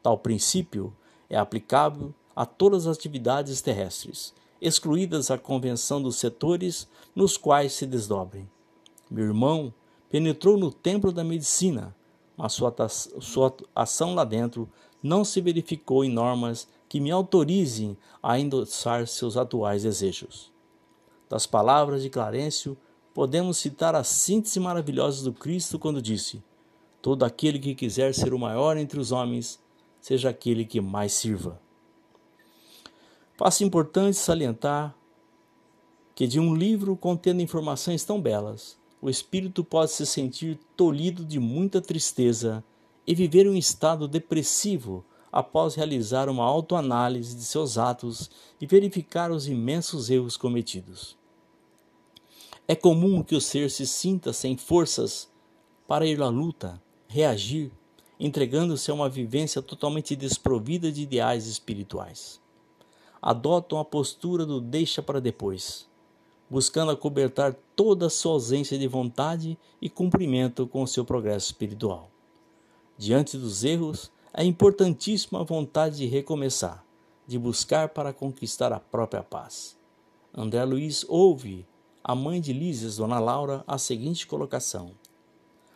Tal 0.02 0.18
princípio 0.18 0.92
é 1.30 1.38
aplicável 1.38 2.12
a 2.36 2.48
todas 2.48 2.88
as 2.88 2.98
atividades 2.98 3.62
terrestres, 3.62 4.34
excluídas 4.60 5.30
a 5.30 5.38
convenção 5.38 6.02
dos 6.02 6.16
setores 6.16 6.88
nos 7.16 7.38
quais 7.38 7.74
se 7.74 7.86
desdobrem. 7.86 8.50
Meu 9.08 9.26
irmão 9.26 9.72
penetrou 10.10 10.58
no 10.58 10.72
templo 10.72 11.12
da 11.12 11.24
medicina, 11.24 11.96
mas 12.36 12.54
sua, 12.54 12.74
sua 12.90 13.56
ação 13.76 14.16
lá 14.16 14.24
dentro 14.24 14.68
não 15.04 15.24
se 15.24 15.40
verificou 15.42 16.04
em 16.04 16.10
normas 16.10 16.68
que 16.90 17.00
me 17.00 17.12
autorizem 17.12 17.96
a 18.24 18.40
endossar 18.40 19.06
seus 19.06 19.38
atuais 19.38 19.84
desejos. 19.84 20.52
Das 21.30 21.46
palavras 21.46 22.02
de 22.02 22.10
Clarencio, 22.10 22.76
podemos 23.14 23.58
citar 23.58 23.94
a 23.94 24.04
síntese 24.04 24.60
maravilhosa 24.60 25.24
do 25.24 25.32
Cristo 25.32 25.78
quando 25.78 26.02
disse: 26.02 26.44
Todo 27.04 27.24
aquele 27.24 27.60
que 27.60 27.76
quiser 27.76 28.16
ser 28.16 28.34
o 28.34 28.40
maior 28.40 28.76
entre 28.78 29.00
os 29.00 29.12
homens, 29.12 29.60
seja 30.02 30.30
aquele 30.30 30.66
que 30.66 30.82
mais 30.82 31.14
sirva. 31.14 31.62
Passo 33.38 33.64
importante 33.64 34.18
salientar 34.18 34.96
que 36.16 36.26
de 36.26 36.40
um 36.40 36.54
livro 36.54 36.98
contendo 36.98 37.42
informações 37.42 38.04
tão 38.04 38.20
belas, 38.20 38.78
o 39.02 39.10
espírito 39.10 39.64
pode 39.64 39.92
se 39.92 40.06
sentir 40.06 40.60
tolhido 40.76 41.24
de 41.24 41.40
muita 41.40 41.80
tristeza 41.80 42.64
e 43.06 43.14
viver 43.14 43.48
um 43.48 43.56
estado 43.56 44.08
depressivo 44.08 45.06
após 45.32 45.76
realizar 45.76 46.30
uma 46.30 46.44
autoanálise 46.44 47.36
de 47.36 47.44
seus 47.44 47.78
atos 47.78 48.30
e 48.60 48.66
verificar 48.66 49.32
os 49.32 49.48
imensos 49.48 50.10
erros 50.10 50.38
cometidos. 50.38 51.18
É 52.68 52.76
comum 52.76 53.24
que 53.24 53.36
o 53.36 53.42
ser 53.42 53.70
se 53.72 53.86
sinta 53.86 54.32
sem 54.34 54.56
forças 54.56 55.30
para 55.88 56.06
ir 56.06 56.22
à 56.22 56.28
luta, 56.28 56.82
reagir, 57.08 57.72
entregando-se 58.20 58.92
a 58.92 58.94
uma 58.94 59.10
vivência 59.10 59.62
totalmente 59.62 60.16
desprovida 60.16 60.92
de 60.92 61.04
ideais 61.04 61.48
espirituais. 61.48 62.40
Adotam 63.22 63.80
a 63.80 63.86
postura 63.86 64.46
do 64.46 64.62
deixa 64.62 65.02
para 65.02 65.20
depois 65.20 65.90
buscando 66.50 66.92
acobertar 66.92 67.56
toda 67.76 68.08
a 68.08 68.10
sua 68.10 68.34
ausência 68.34 68.78
de 68.78 68.88
vontade 68.88 69.58
e 69.82 69.90
cumprimento 69.90 70.66
com 70.66 70.82
o 70.82 70.88
seu 70.88 71.06
progresso 71.06 71.48
espiritual. 71.48 72.10
Diante 72.98 73.38
dos 73.38 73.64
erros, 73.64 74.12
é 74.34 74.44
importantíssima 74.44 75.42
a 75.42 75.44
vontade 75.44 75.98
de 75.98 76.06
recomeçar, 76.06 76.84
de 77.28 77.38
buscar 77.38 77.90
para 77.90 78.14
conquistar 78.14 78.72
a 78.72 78.80
própria 78.80 79.24
paz. 79.24 79.78
André 80.34 80.64
Luiz 80.64 81.06
ouve 81.08 81.66
a 82.04 82.16
mãe 82.16 82.40
de 82.40 82.54
Lísias, 82.54 82.98
Dona 82.98 83.20
Laura, 83.20 83.64
a 83.68 83.78
seguinte 83.78 84.28
colocação: 84.28 84.92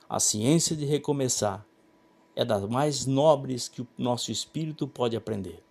A 0.08 0.20
ciência 0.20 0.76
de 0.76 0.86
recomeçar 0.86 1.66
é 2.36 2.46
das 2.46 2.64
mais 2.68 3.06
nobres 3.06 3.68
que 3.68 3.82
o 3.82 3.88
nosso 3.98 4.32
espírito 4.32 4.88
pode 4.88 5.16
aprender. 5.16 5.64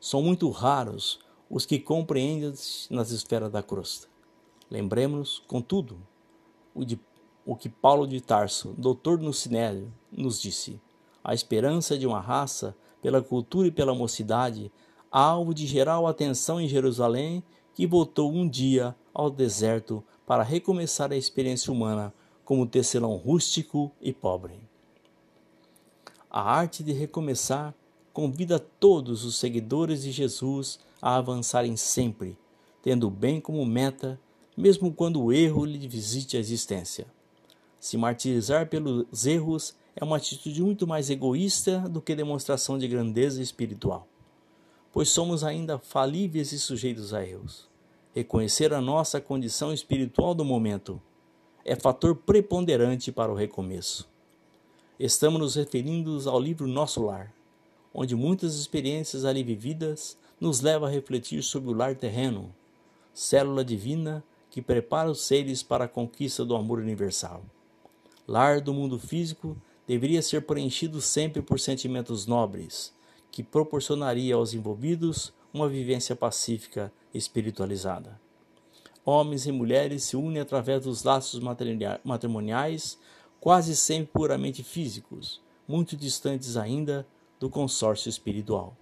São 0.00 0.22
muito 0.22 0.48
raros 0.50 1.20
os 1.48 1.66
que 1.66 1.78
compreendem 1.78 2.52
nas 2.90 3.10
esferas 3.10 3.50
da 3.50 3.62
crosta. 3.62 4.08
Lembremos-nos, 4.70 5.38
contudo, 5.46 5.98
o, 6.74 6.84
de, 6.84 6.98
o 7.44 7.54
que 7.54 7.68
Paulo 7.68 8.06
de 8.06 8.20
Tarso, 8.20 8.74
doutor 8.76 9.18
no 9.18 9.32
Sinédrio, 9.32 9.92
nos 10.10 10.40
disse: 10.40 10.80
a 11.22 11.34
esperança 11.34 11.98
de 11.98 12.06
uma 12.06 12.20
raça, 12.20 12.74
pela 13.00 13.22
cultura 13.22 13.68
e 13.68 13.72
pela 13.72 13.94
mocidade, 13.94 14.70
alvo 15.10 15.52
de 15.52 15.66
geral 15.66 16.06
atenção 16.06 16.60
em 16.60 16.68
Jerusalém, 16.68 17.42
que 17.74 17.86
voltou 17.86 18.32
um 18.32 18.48
dia 18.48 18.94
ao 19.12 19.30
deserto 19.30 20.02
para 20.26 20.42
recomeçar 20.42 21.12
a 21.12 21.16
experiência 21.16 21.72
humana 21.72 22.12
como 22.44 22.66
tecelão 22.66 23.16
rústico 23.16 23.90
e 24.00 24.12
pobre. 24.12 24.60
A 26.30 26.40
arte 26.40 26.82
de 26.82 26.92
recomeçar 26.92 27.74
convida 28.12 28.58
todos 28.58 29.24
os 29.24 29.36
seguidores 29.36 30.02
de 30.02 30.10
Jesus 30.10 30.78
a 31.00 31.16
avançarem 31.16 31.76
sempre, 31.76 32.38
tendo 32.82 33.08
o 33.08 33.10
bem 33.10 33.40
como 33.40 33.64
meta, 33.64 34.18
mesmo 34.56 34.92
quando 34.92 35.22
o 35.22 35.32
erro 35.32 35.64
lhe 35.64 35.88
visite 35.88 36.36
a 36.36 36.40
existência. 36.40 37.06
Se 37.80 37.96
martirizar 37.96 38.68
pelos 38.68 39.26
erros 39.26 39.74
é 39.94 40.04
uma 40.04 40.16
atitude 40.16 40.62
muito 40.62 40.86
mais 40.86 41.10
egoísta 41.10 41.80
do 41.80 42.00
que 42.00 42.14
demonstração 42.14 42.78
de 42.78 42.88
grandeza 42.88 43.42
espiritual, 43.42 44.06
pois 44.90 45.08
somos 45.10 45.44
ainda 45.44 45.78
falíveis 45.78 46.52
e 46.52 46.58
sujeitos 46.58 47.12
a 47.12 47.24
erros. 47.24 47.68
Reconhecer 48.14 48.72
a 48.72 48.80
nossa 48.80 49.20
condição 49.20 49.72
espiritual 49.72 50.34
do 50.34 50.44
momento 50.44 51.00
é 51.64 51.76
fator 51.76 52.16
preponderante 52.16 53.12
para 53.12 53.32
o 53.32 53.36
recomeço. 53.36 54.10
Estamos 54.98 55.40
nos 55.40 55.54
referindo 55.54 56.18
ao 56.28 56.40
livro 56.40 56.66
Nosso 56.66 57.02
Lar, 57.04 57.32
onde 57.94 58.14
muitas 58.14 58.56
experiências 58.56 59.24
ali 59.24 59.42
vividas 59.42 60.16
nos 60.40 60.60
levam 60.60 60.88
a 60.88 60.90
refletir 60.90 61.42
sobre 61.42 61.70
o 61.70 61.74
lar 61.74 61.94
terreno, 61.94 62.54
célula 63.14 63.64
divina 63.64 64.24
que 64.50 64.60
prepara 64.60 65.10
os 65.10 65.22
seres 65.22 65.62
para 65.62 65.84
a 65.84 65.88
conquista 65.88 66.44
do 66.44 66.54
amor 66.54 66.78
universal. 66.78 67.42
Lar 68.26 68.60
do 68.60 68.74
mundo 68.74 68.98
físico 68.98 69.56
deveria 69.86 70.22
ser 70.22 70.42
preenchido 70.42 71.00
sempre 71.00 71.42
por 71.42 71.58
sentimentos 71.58 72.26
nobres, 72.26 72.94
que 73.30 73.42
proporcionaria 73.42 74.34
aos 74.34 74.54
envolvidos 74.54 75.32
uma 75.52 75.68
vivência 75.68 76.14
pacífica 76.14 76.92
espiritualizada. 77.12 78.20
Homens 79.04 79.46
e 79.46 79.52
mulheres 79.52 80.04
se 80.04 80.16
unem 80.16 80.40
através 80.40 80.84
dos 80.84 81.02
laços 81.02 81.40
matrimoniais, 82.04 82.98
quase 83.40 83.74
sempre 83.74 84.12
puramente 84.12 84.62
físicos, 84.62 85.40
muito 85.66 85.96
distantes 85.96 86.56
ainda 86.56 87.06
do 87.40 87.50
consórcio 87.50 88.08
espiritual. 88.08 88.76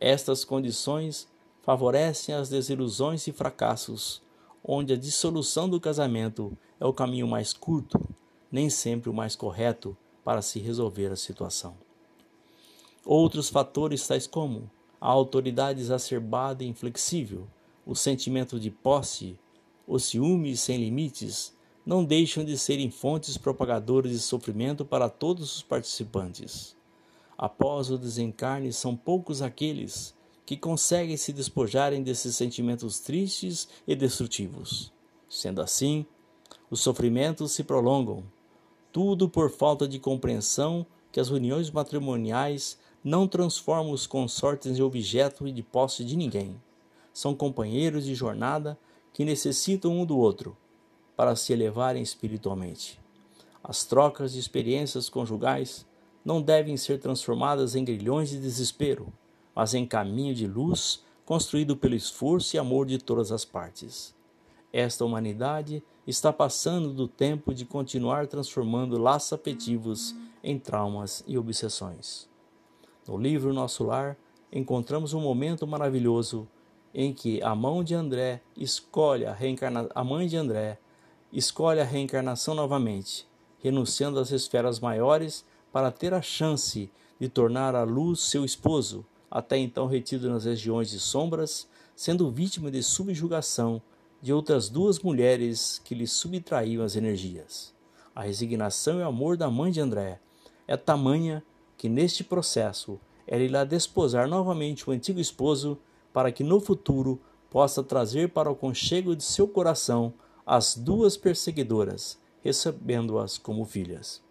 Estas 0.00 0.44
condições 0.44 1.28
favorecem 1.62 2.34
as 2.34 2.48
desilusões 2.48 3.26
e 3.26 3.32
fracassos, 3.32 4.22
onde 4.64 4.94
a 4.94 4.96
dissolução 4.96 5.68
do 5.68 5.80
casamento 5.80 6.56
é 6.80 6.86
o 6.86 6.92
caminho 6.92 7.28
mais 7.28 7.52
curto, 7.52 8.00
nem 8.50 8.70
sempre 8.70 9.10
o 9.10 9.14
mais 9.14 9.36
correto 9.36 9.96
para 10.24 10.42
se 10.42 10.58
resolver 10.58 11.10
a 11.10 11.16
situação. 11.16 11.76
Outros 13.04 13.48
fatores, 13.48 14.06
tais 14.06 14.26
como 14.26 14.70
a 15.00 15.08
autoridade 15.08 15.80
exacerbada 15.80 16.62
e 16.62 16.68
inflexível, 16.68 17.48
o 17.84 17.94
sentimento 17.94 18.60
de 18.60 18.70
posse, 18.70 19.36
o 19.86 19.98
ciúme 19.98 20.56
sem 20.56 20.78
limites, 20.78 21.52
não 21.84 22.04
deixam 22.04 22.44
de 22.44 22.56
serem 22.56 22.90
fontes 22.90 23.36
propagadoras 23.36 24.12
de 24.12 24.20
sofrimento 24.20 24.84
para 24.84 25.08
todos 25.08 25.56
os 25.56 25.62
participantes. 25.62 26.76
Após 27.36 27.90
o 27.90 27.98
desencarne, 27.98 28.72
são 28.72 28.96
poucos 28.96 29.42
aqueles 29.42 30.14
que 30.46 30.56
conseguem 30.56 31.16
se 31.16 31.32
despojarem 31.32 32.02
desses 32.02 32.36
sentimentos 32.36 33.00
tristes 33.00 33.68
e 33.86 33.96
destrutivos. 33.96 34.92
Sendo 35.28 35.60
assim, 35.60 36.06
os 36.70 36.80
sofrimentos 36.80 37.52
se 37.52 37.64
prolongam, 37.64 38.22
tudo 38.92 39.28
por 39.28 39.50
falta 39.50 39.88
de 39.88 39.98
compreensão 39.98 40.86
que 41.10 41.18
as 41.18 41.30
uniões 41.30 41.70
matrimoniais 41.70 42.78
não 43.02 43.26
transformam 43.26 43.92
os 43.92 44.06
consortes 44.06 44.78
em 44.78 44.82
objeto 44.82 45.48
e 45.48 45.52
de 45.52 45.62
posse 45.62 46.04
de 46.04 46.16
ninguém. 46.16 46.60
São 47.12 47.34
companheiros 47.34 48.04
de 48.04 48.14
jornada 48.14 48.78
que 49.12 49.24
necessitam 49.24 49.98
um 49.98 50.04
do 50.04 50.16
outro 50.16 50.56
para 51.16 51.34
se 51.34 51.52
elevarem 51.52 52.02
espiritualmente. 52.02 53.00
As 53.64 53.84
trocas 53.84 54.32
de 54.32 54.38
experiências 54.38 55.08
conjugais 55.08 55.86
não 56.24 56.40
devem 56.40 56.76
ser 56.76 57.00
transformadas 57.00 57.74
em 57.74 57.84
grilhões 57.84 58.30
de 58.30 58.40
desespero, 58.40 59.12
mas 59.54 59.74
em 59.74 59.86
caminho 59.86 60.34
de 60.34 60.46
luz 60.46 61.02
construído 61.24 61.76
pelo 61.76 61.94
esforço 61.94 62.56
e 62.56 62.58
amor 62.58 62.86
de 62.86 62.98
todas 62.98 63.32
as 63.32 63.44
partes. 63.44 64.14
Esta 64.72 65.04
humanidade 65.04 65.82
está 66.06 66.32
passando 66.32 66.94
do 66.94 67.06
tempo 67.06 67.52
de 67.52 67.66
continuar 67.66 68.26
transformando 68.26 68.96
laços 68.96 69.34
afetivos 69.34 70.14
em 70.42 70.58
traumas 70.58 71.22
e 71.26 71.36
obsessões. 71.36 72.26
No 73.06 73.18
livro 73.18 73.52
Nosso 73.52 73.84
Lar, 73.84 74.16
encontramos 74.50 75.12
um 75.12 75.20
momento 75.20 75.66
maravilhoso 75.66 76.48
em 76.94 77.12
que 77.12 77.42
a 77.42 77.54
mão 77.54 77.84
de 77.84 77.94
André 77.94 78.42
escolhe 78.56 79.26
a, 79.26 79.32
reencarna... 79.32 79.88
a 79.94 80.02
mãe 80.02 80.26
de 80.26 80.36
André 80.36 80.78
escolhe 81.32 81.80
a 81.80 81.84
reencarnação 81.84 82.54
novamente, 82.54 83.26
renunciando 83.58 84.18
às 84.20 84.30
esferas 84.30 84.80
maiores 84.80 85.44
para 85.70 85.90
ter 85.90 86.12
a 86.12 86.20
chance 86.20 86.90
de 87.18 87.28
tornar 87.28 87.74
a 87.74 87.84
luz 87.84 88.20
seu 88.20 88.44
esposo, 88.44 89.04
até 89.30 89.56
então 89.56 89.86
retido 89.86 90.28
nas 90.28 90.44
regiões 90.44 90.90
de 90.90 90.98
sombras, 90.98 91.66
sendo 91.96 92.30
vítima 92.30 92.70
de 92.70 92.82
subjugação 92.82 93.80
de 94.22 94.32
outras 94.32 94.68
duas 94.68 95.00
mulheres 95.00 95.80
que 95.84 95.96
lhe 95.96 96.06
subtraíam 96.06 96.84
as 96.84 96.94
energias. 96.94 97.74
A 98.14 98.22
resignação 98.22 99.00
e 99.00 99.02
o 99.02 99.08
amor 99.08 99.36
da 99.36 99.50
mãe 99.50 99.72
de 99.72 99.80
André 99.80 100.20
é 100.68 100.76
tamanha 100.76 101.42
que 101.76 101.88
neste 101.88 102.22
processo 102.22 103.00
ela 103.26 103.42
irá 103.42 103.64
desposar 103.64 104.28
novamente 104.28 104.88
o 104.88 104.92
antigo 104.92 105.18
esposo 105.18 105.76
para 106.12 106.30
que 106.30 106.44
no 106.44 106.60
futuro 106.60 107.20
possa 107.50 107.82
trazer 107.82 108.28
para 108.28 108.50
o 108.50 108.54
conchego 108.54 109.16
de 109.16 109.24
seu 109.24 109.48
coração 109.48 110.14
as 110.46 110.76
duas 110.76 111.16
perseguidoras, 111.16 112.16
recebendo-as 112.42 113.38
como 113.38 113.64
filhas. 113.64 114.22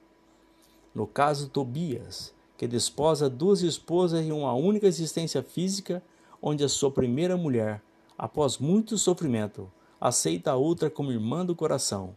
No 0.96 1.06
caso 1.06 1.50
Tobias, 1.50 2.34
que 2.58 2.68
desposa 2.68 3.30
duas 3.30 3.62
esposas 3.62 4.22
em 4.22 4.32
uma 4.32 4.54
única 4.54 4.88
existência 4.88 5.44
física, 5.44 6.02
onde 6.42 6.64
a 6.64 6.70
sua 6.70 6.92
primeira 6.92 7.36
mulher, 7.36 7.82
após 8.18 8.58
muito 8.58 8.98
sofrimento, 8.98 9.72
aceita 10.02 10.52
a 10.52 10.56
outra 10.56 10.90
como 10.90 11.12
irmã 11.12 11.46
do 11.46 11.56
coração, 11.56 12.16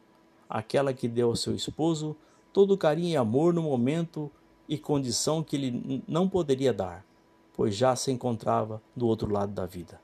aquela 0.49 0.95
que 0.95 1.07
deu 1.07 1.29
ao 1.29 1.37
seu 1.37 1.55
esposo 1.55 2.17
todo 2.51 2.79
carinho 2.79 3.11
e 3.11 3.17
amor 3.17 3.53
no 3.53 3.63
momento 3.63 4.31
e 4.67 4.79
condição 4.79 5.43
que 5.43 5.57
ele 5.57 6.03
não 6.09 6.27
poderia 6.27 6.73
dar, 6.73 7.05
pois 7.53 7.77
já 7.77 7.95
se 7.95 8.11
encontrava 8.11 8.81
do 8.97 9.07
outro 9.07 9.31
lado 9.31 9.53
da 9.53 9.67
vida. 9.67 10.01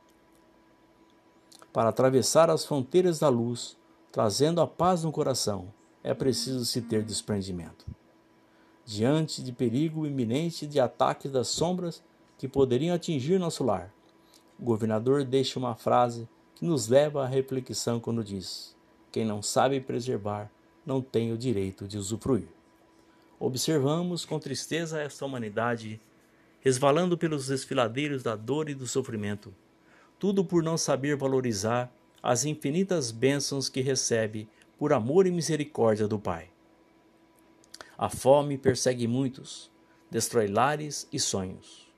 Para 1.72 1.88
atravessar 1.88 2.50
as 2.50 2.66
fronteiras 2.66 3.20
da 3.20 3.28
luz, 3.28 3.78
trazendo 4.12 4.60
a 4.60 4.66
paz 4.66 5.04
no 5.04 5.12
coração, 5.12 5.72
é 6.02 6.12
preciso 6.12 6.66
se 6.66 6.82
ter 6.82 7.02
desprendimento. 7.02 7.86
Diante 8.84 9.42
de 9.42 9.52
perigo 9.52 10.06
iminente 10.06 10.66
de 10.66 10.80
ataques 10.80 11.30
das 11.30 11.48
sombras 11.48 12.02
que 12.36 12.48
poderiam 12.48 12.94
atingir 12.94 13.38
nosso 13.38 13.62
lar, 13.62 13.94
o 14.58 14.64
governador 14.64 15.24
deixa 15.24 15.58
uma 15.58 15.76
frase 15.76 16.28
que 16.60 16.66
nos 16.66 16.88
leva 16.88 17.24
à 17.24 17.26
reflexão 17.26 17.98
quando 17.98 18.22
diz: 18.22 18.76
Quem 19.10 19.24
não 19.24 19.42
sabe 19.42 19.80
preservar 19.80 20.50
não 20.84 21.00
tem 21.00 21.32
o 21.32 21.38
direito 21.38 21.88
de 21.88 21.96
usufruir. 21.96 22.48
Observamos 23.38 24.26
com 24.26 24.38
tristeza 24.38 25.00
esta 25.00 25.24
humanidade 25.24 25.98
resvalando 26.60 27.16
pelos 27.16 27.46
desfiladeiros 27.46 28.22
da 28.22 28.36
dor 28.36 28.68
e 28.68 28.74
do 28.74 28.86
sofrimento, 28.86 29.54
tudo 30.18 30.44
por 30.44 30.62
não 30.62 30.76
saber 30.76 31.16
valorizar 31.16 31.90
as 32.22 32.44
infinitas 32.44 33.10
bênçãos 33.10 33.70
que 33.70 33.80
recebe 33.80 34.46
por 34.78 34.92
amor 34.92 35.26
e 35.26 35.30
misericórdia 35.30 36.06
do 36.06 36.18
Pai. 36.18 36.50
A 37.96 38.10
fome 38.10 38.58
persegue 38.58 39.08
muitos, 39.08 39.70
destrói 40.10 40.46
lares 40.46 41.08
e 41.10 41.18
sonhos, 41.18 41.90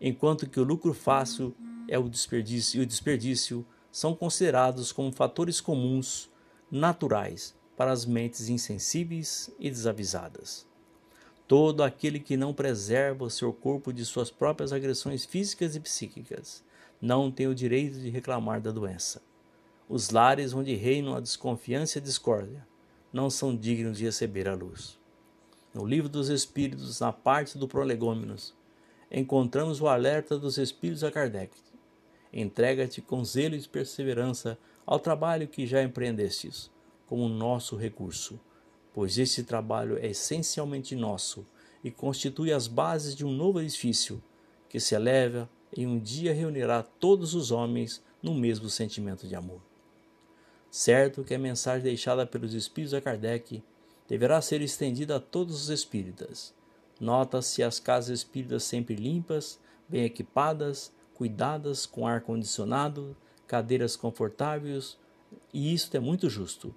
enquanto 0.00 0.48
que 0.48 0.60
o 0.60 0.64
lucro 0.64 0.94
fácil 0.94 1.52
é 1.88 1.98
o 1.98 2.08
desperdício 2.08 2.80
e 2.80 2.84
o 2.84 2.86
desperdício 2.86 3.66
são 3.96 4.14
considerados 4.14 4.92
como 4.92 5.10
fatores 5.10 5.58
comuns, 5.58 6.28
naturais, 6.70 7.54
para 7.74 7.90
as 7.90 8.04
mentes 8.04 8.50
insensíveis 8.50 9.50
e 9.58 9.70
desavisadas. 9.70 10.66
Todo 11.48 11.82
aquele 11.82 12.20
que 12.20 12.36
não 12.36 12.52
preserva 12.52 13.24
o 13.24 13.30
seu 13.30 13.54
corpo 13.54 13.94
de 13.94 14.04
suas 14.04 14.30
próprias 14.30 14.70
agressões 14.70 15.24
físicas 15.24 15.74
e 15.74 15.80
psíquicas 15.80 16.62
não 17.00 17.30
tem 17.30 17.46
o 17.46 17.54
direito 17.54 17.98
de 17.98 18.10
reclamar 18.10 18.60
da 18.60 18.70
doença. 18.70 19.22
Os 19.88 20.10
lares 20.10 20.52
onde 20.52 20.74
reinam 20.74 21.14
a 21.14 21.20
desconfiança 21.20 21.96
e 21.96 22.02
a 22.02 22.04
discórdia 22.04 22.68
não 23.10 23.30
são 23.30 23.56
dignos 23.56 23.96
de 23.96 24.04
receber 24.04 24.46
a 24.46 24.54
luz. 24.54 24.98
No 25.72 25.86
livro 25.86 26.10
dos 26.10 26.28
Espíritos, 26.28 27.00
na 27.00 27.14
parte 27.14 27.56
do 27.56 27.66
Prolegômenos, 27.66 28.54
encontramos 29.10 29.80
o 29.80 29.88
alerta 29.88 30.38
dos 30.38 30.58
Espíritos 30.58 31.02
a 31.02 31.10
Kardec. 31.10 31.56
Entrega-te 32.38 33.00
com 33.00 33.24
zelo 33.24 33.54
e 33.54 33.66
perseverança 33.66 34.58
ao 34.84 35.00
trabalho 35.00 35.48
que 35.48 35.66
já 35.66 35.82
empreendestes, 35.82 36.70
como 37.06 37.30
nosso 37.30 37.76
recurso, 37.76 38.38
pois 38.92 39.16
este 39.16 39.42
trabalho 39.42 39.96
é 39.96 40.08
essencialmente 40.08 40.94
nosso 40.94 41.46
e 41.82 41.90
constitui 41.90 42.52
as 42.52 42.66
bases 42.66 43.16
de 43.16 43.24
um 43.24 43.32
novo 43.32 43.58
edifício 43.58 44.22
que 44.68 44.78
se 44.78 44.94
eleva 44.94 45.48
e 45.74 45.86
um 45.86 45.98
dia 45.98 46.34
reunirá 46.34 46.82
todos 46.82 47.34
os 47.34 47.50
homens 47.50 48.02
no 48.22 48.34
mesmo 48.34 48.68
sentimento 48.68 49.26
de 49.26 49.34
amor. 49.34 49.62
Certo 50.70 51.24
que 51.24 51.34
a 51.34 51.38
mensagem 51.38 51.84
deixada 51.84 52.26
pelos 52.26 52.52
espíritos 52.52 52.92
a 52.92 53.00
Kardec 53.00 53.64
deverá 54.06 54.42
ser 54.42 54.60
estendida 54.60 55.16
a 55.16 55.20
todos 55.20 55.54
os 55.62 55.68
espíritas. 55.70 56.52
Nota-se 57.00 57.62
as 57.62 57.80
casas 57.80 58.18
espíritas 58.18 58.62
sempre 58.64 58.94
limpas, 58.94 59.58
bem 59.88 60.04
equipadas, 60.04 60.92
cuidadas, 61.16 61.86
com 61.86 62.06
ar 62.06 62.20
condicionado, 62.20 63.16
cadeiras 63.46 63.96
confortáveis, 63.96 64.98
e 65.52 65.72
isto 65.72 65.96
é 65.96 66.00
muito 66.00 66.28
justo. 66.28 66.74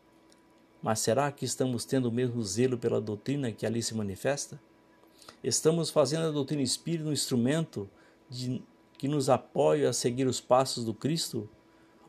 Mas 0.81 0.99
será 0.99 1.29
que 1.31 1.43
estamos 1.43 1.83
tendo 1.83 2.07
o 2.07 2.11
mesmo 2.11 2.41
zelo 2.43 2.77
pela 2.77 3.01
doutrina 3.01 3.51
que 3.51 3.65
ali 3.65 3.83
se 3.83 3.93
manifesta? 3.93 4.59
Estamos 5.43 5.89
fazendo 5.89 6.27
a 6.27 6.31
doutrina 6.31 6.61
espírita 6.61 7.09
um 7.09 7.13
instrumento 7.13 7.89
de, 8.29 8.63
que 8.97 9.07
nos 9.07 9.29
apoia 9.29 9.89
a 9.89 9.93
seguir 9.93 10.25
os 10.25 10.39
passos 10.39 10.85
do 10.85 10.93
Cristo 10.93 11.49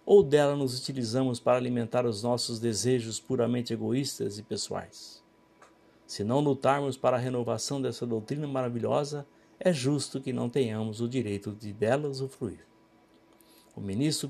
ou 0.06 0.22
dela 0.22 0.56
nos 0.56 0.78
utilizamos 0.78 1.40
para 1.40 1.58
alimentar 1.58 2.06
os 2.06 2.22
nossos 2.22 2.60
desejos 2.60 3.18
puramente 3.18 3.72
egoístas 3.72 4.38
e 4.38 4.42
pessoais? 4.42 5.22
Se 6.06 6.22
não 6.22 6.40
lutarmos 6.40 6.96
para 6.96 7.16
a 7.16 7.20
renovação 7.20 7.82
dessa 7.82 8.06
doutrina 8.06 8.46
maravilhosa, 8.46 9.26
é 9.62 9.74
justo 9.74 10.22
que 10.22 10.32
não 10.32 10.48
tenhamos 10.48 11.02
o 11.02 11.08
direito 11.08 11.52
de 11.52 11.70
dela 11.70 12.08
usufruir. 12.08 12.64
O 13.76 13.80
ministro 13.80 14.28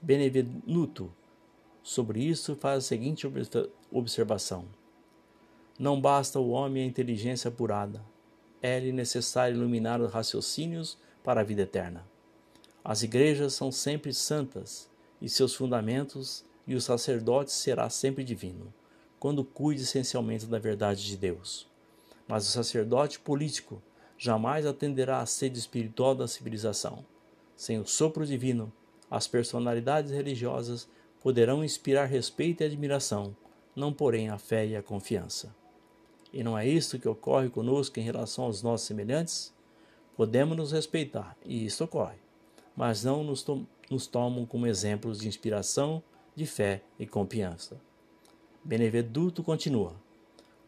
Benevenuto, 0.00 1.10
sobre 1.82 2.22
isso, 2.22 2.54
faz 2.54 2.84
a 2.84 2.86
seguinte 2.86 3.26
observação: 3.90 4.66
Não 5.78 5.98
basta 5.98 6.38
o 6.38 6.50
homem 6.50 6.82
a 6.82 6.86
inteligência 6.86 7.48
apurada, 7.48 8.04
é-lhe 8.60 8.92
necessário 8.92 9.56
iluminar 9.56 10.02
os 10.02 10.12
raciocínios 10.12 10.98
para 11.22 11.40
a 11.40 11.44
vida 11.44 11.62
eterna. 11.62 12.06
As 12.84 13.02
igrejas 13.02 13.54
são 13.54 13.72
sempre 13.72 14.12
santas 14.12 14.90
e 15.20 15.30
seus 15.30 15.54
fundamentos 15.54 16.44
e 16.66 16.74
o 16.74 16.80
sacerdote 16.80 17.52
será 17.52 17.88
sempre 17.88 18.22
divino, 18.22 18.72
quando 19.18 19.42
cuide 19.42 19.82
essencialmente 19.82 20.44
da 20.44 20.58
verdade 20.58 21.02
de 21.06 21.16
Deus. 21.16 21.66
Mas 22.28 22.46
o 22.46 22.50
sacerdote 22.50 23.18
político 23.18 23.82
jamais 24.18 24.66
atenderá 24.66 25.20
à 25.20 25.26
sede 25.26 25.58
espiritual 25.58 26.14
da 26.14 26.28
civilização. 26.28 27.04
Sem 27.56 27.78
o 27.78 27.86
sopro 27.86 28.26
divino, 28.26 28.72
as 29.10 29.26
personalidades 29.26 30.10
religiosas 30.10 30.88
poderão 31.20 31.64
inspirar 31.64 32.06
respeito 32.06 32.62
e 32.62 32.66
admiração, 32.66 33.36
não 33.74 33.92
porém 33.92 34.28
a 34.28 34.38
fé 34.38 34.66
e 34.66 34.76
a 34.76 34.82
confiança. 34.82 35.54
E 36.32 36.42
não 36.42 36.58
é 36.58 36.66
isto 36.66 36.98
que 36.98 37.08
ocorre 37.08 37.48
conosco 37.48 37.98
em 37.98 38.02
relação 38.02 38.44
aos 38.44 38.62
nossos 38.62 38.86
semelhantes? 38.86 39.54
Podemos 40.16 40.56
nos 40.56 40.72
respeitar, 40.72 41.36
e 41.44 41.64
isto 41.64 41.84
ocorre 41.84 42.24
mas 42.76 43.04
não 43.04 43.22
nos, 43.22 43.42
to 43.42 43.66
nos 43.90 44.06
tomam 44.06 44.46
como 44.46 44.66
exemplos 44.66 45.20
de 45.20 45.28
inspiração, 45.28 46.02
de 46.34 46.46
fé 46.46 46.82
e 46.98 47.06
confiança. 47.06 47.80
Beneveduto 48.62 49.42
continua: 49.42 49.94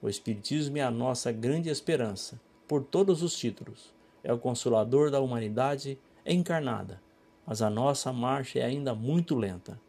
O 0.01 0.09
Espiritismo 0.09 0.79
é 0.79 0.83
a 0.83 0.91
nossa 0.91 1.33
grande 1.33 1.69
esperança, 1.69 2.41
por 2.67 2.83
todos 2.83 3.23
os 3.23 3.37
títulos. 3.37 3.95
É 4.23 4.33
o 4.33 4.39
consolador 4.39 5.11
da 5.11 5.21
humanidade 5.21 5.99
encarnada, 6.25 7.01
mas 7.47 7.63
a 7.63 7.71
nossa 7.71 8.13
marcha 8.13 8.59
é 8.59 8.65
ainda 8.65 8.95
muito 8.95 9.35
lenta. 9.35 9.81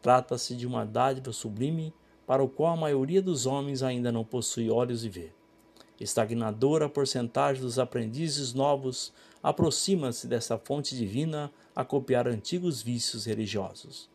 Trata-se 0.00 0.56
de 0.56 0.66
uma 0.66 0.84
dádiva 0.84 1.32
sublime 1.32 1.92
para 2.26 2.42
o 2.42 2.48
qual 2.48 2.72
a 2.72 2.76
maioria 2.76 3.20
dos 3.20 3.46
homens 3.46 3.82
ainda 3.82 4.10
não 4.10 4.24
possui 4.24 4.70
olhos 4.70 5.02
de 5.02 5.08
ver. 5.08 5.34
Estagnadora 6.00 6.88
porcentagem 6.88 7.62
dos 7.62 7.78
aprendizes 7.78 8.54
novos 8.54 9.12
aproxima-se 9.42 10.26
dessa 10.26 10.58
fonte 10.58 10.96
divina 10.96 11.52
a 11.76 11.84
copiar 11.84 12.26
antigos 12.26 12.82
vícios 12.82 13.26
religiosos. 13.26 14.08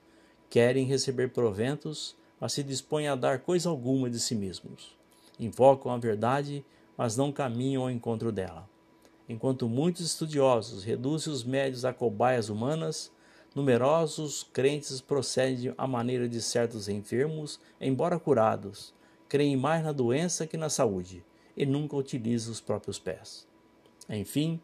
Querem 0.50 0.86
receber 0.86 1.30
proventos, 1.30 2.16
mas 2.40 2.54
se 2.54 2.64
dispõem 2.64 3.08
a 3.08 3.16
dar 3.16 3.40
coisa 3.40 3.70
alguma 3.70 4.10
de 4.10 4.20
si 4.20 4.36
mesmos. 4.36 4.98
Invocam 5.40 5.92
a 5.92 5.98
verdade, 5.98 6.66
mas 6.98 7.16
não 7.16 7.32
caminham 7.32 7.84
ao 7.84 7.92
encontro 7.92 8.32
dela. 8.32 8.68
Enquanto 9.30 9.70
muitos 9.70 10.06
estudiosos 10.06 10.84
reduzem 10.84 11.32
os 11.32 11.44
médios 11.44 11.86
a 11.86 11.94
cobaias 11.94 12.50
humanas, 12.50 13.12
numerosos 13.54 14.44
crentes 14.52 15.00
procedem 15.00 15.74
à 15.78 15.86
maneira 15.86 16.28
de 16.28 16.42
certos 16.42 16.88
enfermos, 16.90 17.60
embora 17.80 18.20
curados, 18.20 18.94
creem 19.30 19.56
mais 19.56 19.84
na 19.84 19.92
doença 19.92 20.48
que 20.48 20.58
na 20.58 20.70
saúde 20.70 21.24
e 21.56 21.66
nunca 21.66 21.96
utilizam 21.96 22.52
os 22.52 22.62
próprios 22.62 22.98
pés. 22.98 23.48
Enfim, 24.10 24.60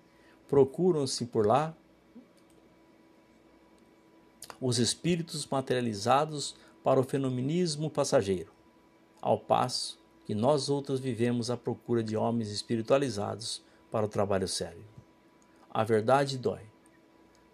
procuram-se 0.47 1.25
por 1.25 1.45
lá 1.45 1.75
os 4.61 4.79
espíritos 4.79 5.45
materializados 5.45 6.55
para 6.83 6.99
o 6.99 7.03
fenomenismo 7.03 7.89
passageiro, 7.89 8.51
ao 9.21 9.37
passo 9.37 10.02
que 10.25 10.33
nós 10.33 10.69
outros 10.69 10.99
vivemos 10.99 11.49
à 11.49 11.57
procura 11.57 12.03
de 12.03 12.15
homens 12.15 12.49
espiritualizados 12.49 13.61
para 13.91 14.05
o 14.05 14.09
trabalho 14.09 14.47
sério. 14.47 14.83
A 15.69 15.83
verdade 15.83 16.37
dói, 16.37 16.61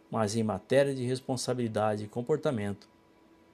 mas 0.10 0.36
em 0.36 0.43
matéria 0.43 0.93
de 0.93 1.05
responsabilidade, 1.05 2.08
comportamento 2.08 2.88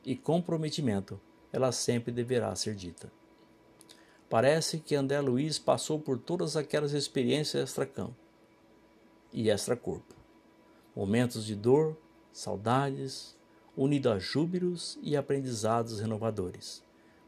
e 0.04 0.16
comprometimento, 0.16 1.20
ela 1.52 1.72
sempre 1.72 2.12
deverá 2.12 2.56
ser 2.56 2.76
dita. 2.76 3.12
Parece 4.30 4.80
que 4.80 4.96
André 4.96 5.22
Luiz 5.22 5.60
passou 5.60 6.00
por 6.00 6.18
todas 6.18 6.58
aquelas 6.58 6.94
experiências 6.94 7.70
extracampo 7.70 8.16
e 9.32 9.50
extracorpo. 9.50 10.16
Momentos 10.96 11.46
de 11.46 11.56
dor, 11.56 11.96
saudades, 12.32 13.36
unido 13.76 14.10
a 14.10 14.18
júbilos 14.18 14.98
e 15.02 15.16
aprendizados 15.16 16.00
renovadores, 16.00 16.82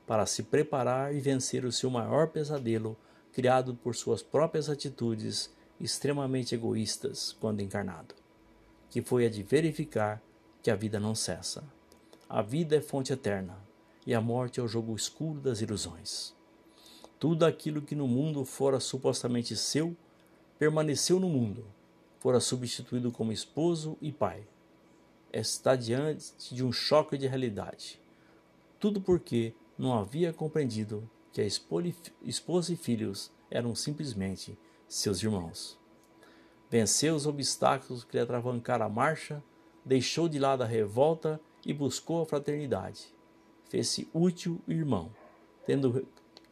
para 0.08 0.26
se 0.26 0.44
preparar 0.44 1.14
e 1.14 1.20
vencer 1.20 1.66
o 1.66 1.72
seu 1.72 1.90
maior 1.90 2.30
pesadelo 2.30 2.98
criado 3.34 3.76
por 3.76 3.94
suas 3.94 4.24
próprias 4.24 4.70
atitudes 4.70 5.54
extremamente 5.80 6.56
egoístas 6.56 7.36
quando 7.40 7.62
encarnado, 7.62 8.16
que 8.90 9.02
foi 9.02 9.26
a 9.26 9.30
de 9.30 9.44
verificar 9.44 10.24
que 10.64 10.72
a 10.72 10.76
vida 10.76 11.00
não 11.00 11.14
cessa. 11.14 11.64
A 12.28 12.42
vida 12.42 12.78
é 12.78 12.82
fonte 12.82 13.14
eterna 13.14 13.60
e 14.06 14.14
a 14.16 14.22
morte 14.22 14.60
é 14.60 14.64
o 14.64 14.68
jogo 14.68 14.96
escuro 14.96 15.40
das 15.40 15.62
ilusões. 15.62 16.34
Tudo 17.20 17.46
aquilo 17.46 17.82
que 17.82 17.96
no 17.96 18.08
mundo 18.08 18.46
fora 18.46 18.80
supostamente 18.80 19.56
seu 19.56 19.96
permaneceu 20.58 21.20
no 21.20 21.30
mundo, 21.30 21.66
fora 22.20 22.40
substituído 22.40 23.12
como 23.12 23.32
esposo 23.32 23.98
e 24.02 24.12
pai. 24.12 24.48
Está 25.32 25.76
diante 25.76 26.56
de 26.56 26.64
um 26.64 26.72
choque 26.72 27.18
de 27.18 27.28
realidade. 27.28 28.00
Tudo 28.80 29.02
porque 29.02 29.54
não 29.78 29.94
havia 29.94 30.34
compreendido 30.34 31.10
que 31.32 31.42
a 31.42 31.46
esposa 31.46 32.74
e 32.74 32.76
filhos 32.76 33.32
eram 33.50 33.76
simplesmente 33.76 34.58
seus 34.88 35.22
irmãos. 35.22 35.78
Venceu 36.70 37.16
os 37.16 37.26
obstáculos 37.26 38.04
que 38.04 38.18
lhe 38.18 38.24
atravancaram 38.24 38.86
a 38.86 38.90
marcha, 38.90 39.44
deixou 39.86 40.28
de 40.28 40.40
lado 40.40 40.64
a 40.64 40.66
revolta 40.66 41.40
e 41.66 41.74
buscou 41.74 42.22
a 42.22 42.26
fraternidade. 42.26 43.14
Fez-se 43.70 44.10
útil 44.14 44.60
irmão, 44.68 45.12
tendo, 45.66 46.08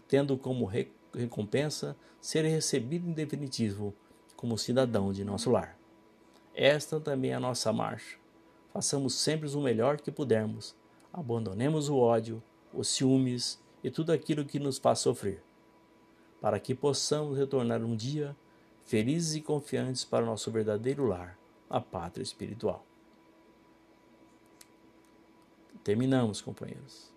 tendo 0.08 0.38
como 0.38 0.70
recompensa 1.14 1.98
ser 2.22 2.44
recebido 2.46 3.10
em 3.10 3.14
definitivo 3.14 3.94
como 4.36 4.58
cidadão 4.58 5.12
de 5.12 5.24
nosso 5.24 5.50
lar. 5.50 5.78
Esta 6.54 7.00
também 7.00 7.32
é 7.32 7.36
a 7.36 7.40
nossa 7.40 7.74
marcha. 7.74 8.18
Façamos 8.72 9.16
sempre 9.16 9.50
o 9.50 9.62
melhor 9.62 10.00
que 10.00 10.12
pudermos. 10.12 10.76
Abandonemos 11.12 11.90
o 11.90 11.98
ódio, 11.98 12.44
os 12.76 12.88
ciúmes 12.90 13.60
e 13.84 13.90
tudo 13.90 14.12
aquilo 14.12 14.46
que 14.46 14.60
nos 14.60 14.78
faz 14.78 15.00
sofrer, 15.00 15.44
para 16.42 16.60
que 16.60 16.76
possamos 16.76 17.38
retornar 17.38 17.84
um 17.84 17.96
dia 17.96 18.36
felizes 18.86 19.36
e 19.36 19.42
confiantes 19.42 20.06
para 20.06 20.24
o 20.24 20.28
nosso 20.28 20.52
verdadeiro 20.52 21.06
lar, 21.06 21.38
a 21.70 21.82
pátria 21.82 22.24
espiritual. 22.24 22.86
Terminamos, 25.84 26.42
companheiros. 26.42 27.12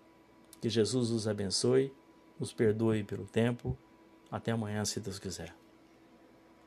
Que 0.61 0.69
Jesus 0.69 1.11
os 1.11 1.27
abençoe, 1.27 1.93
nos 2.39 2.53
perdoe 2.53 3.03
pelo 3.03 3.25
tempo. 3.25 3.77
Até 4.31 4.53
amanhã, 4.53 4.85
se 4.85 5.01
Deus 5.01 5.19
quiser. 5.19 5.58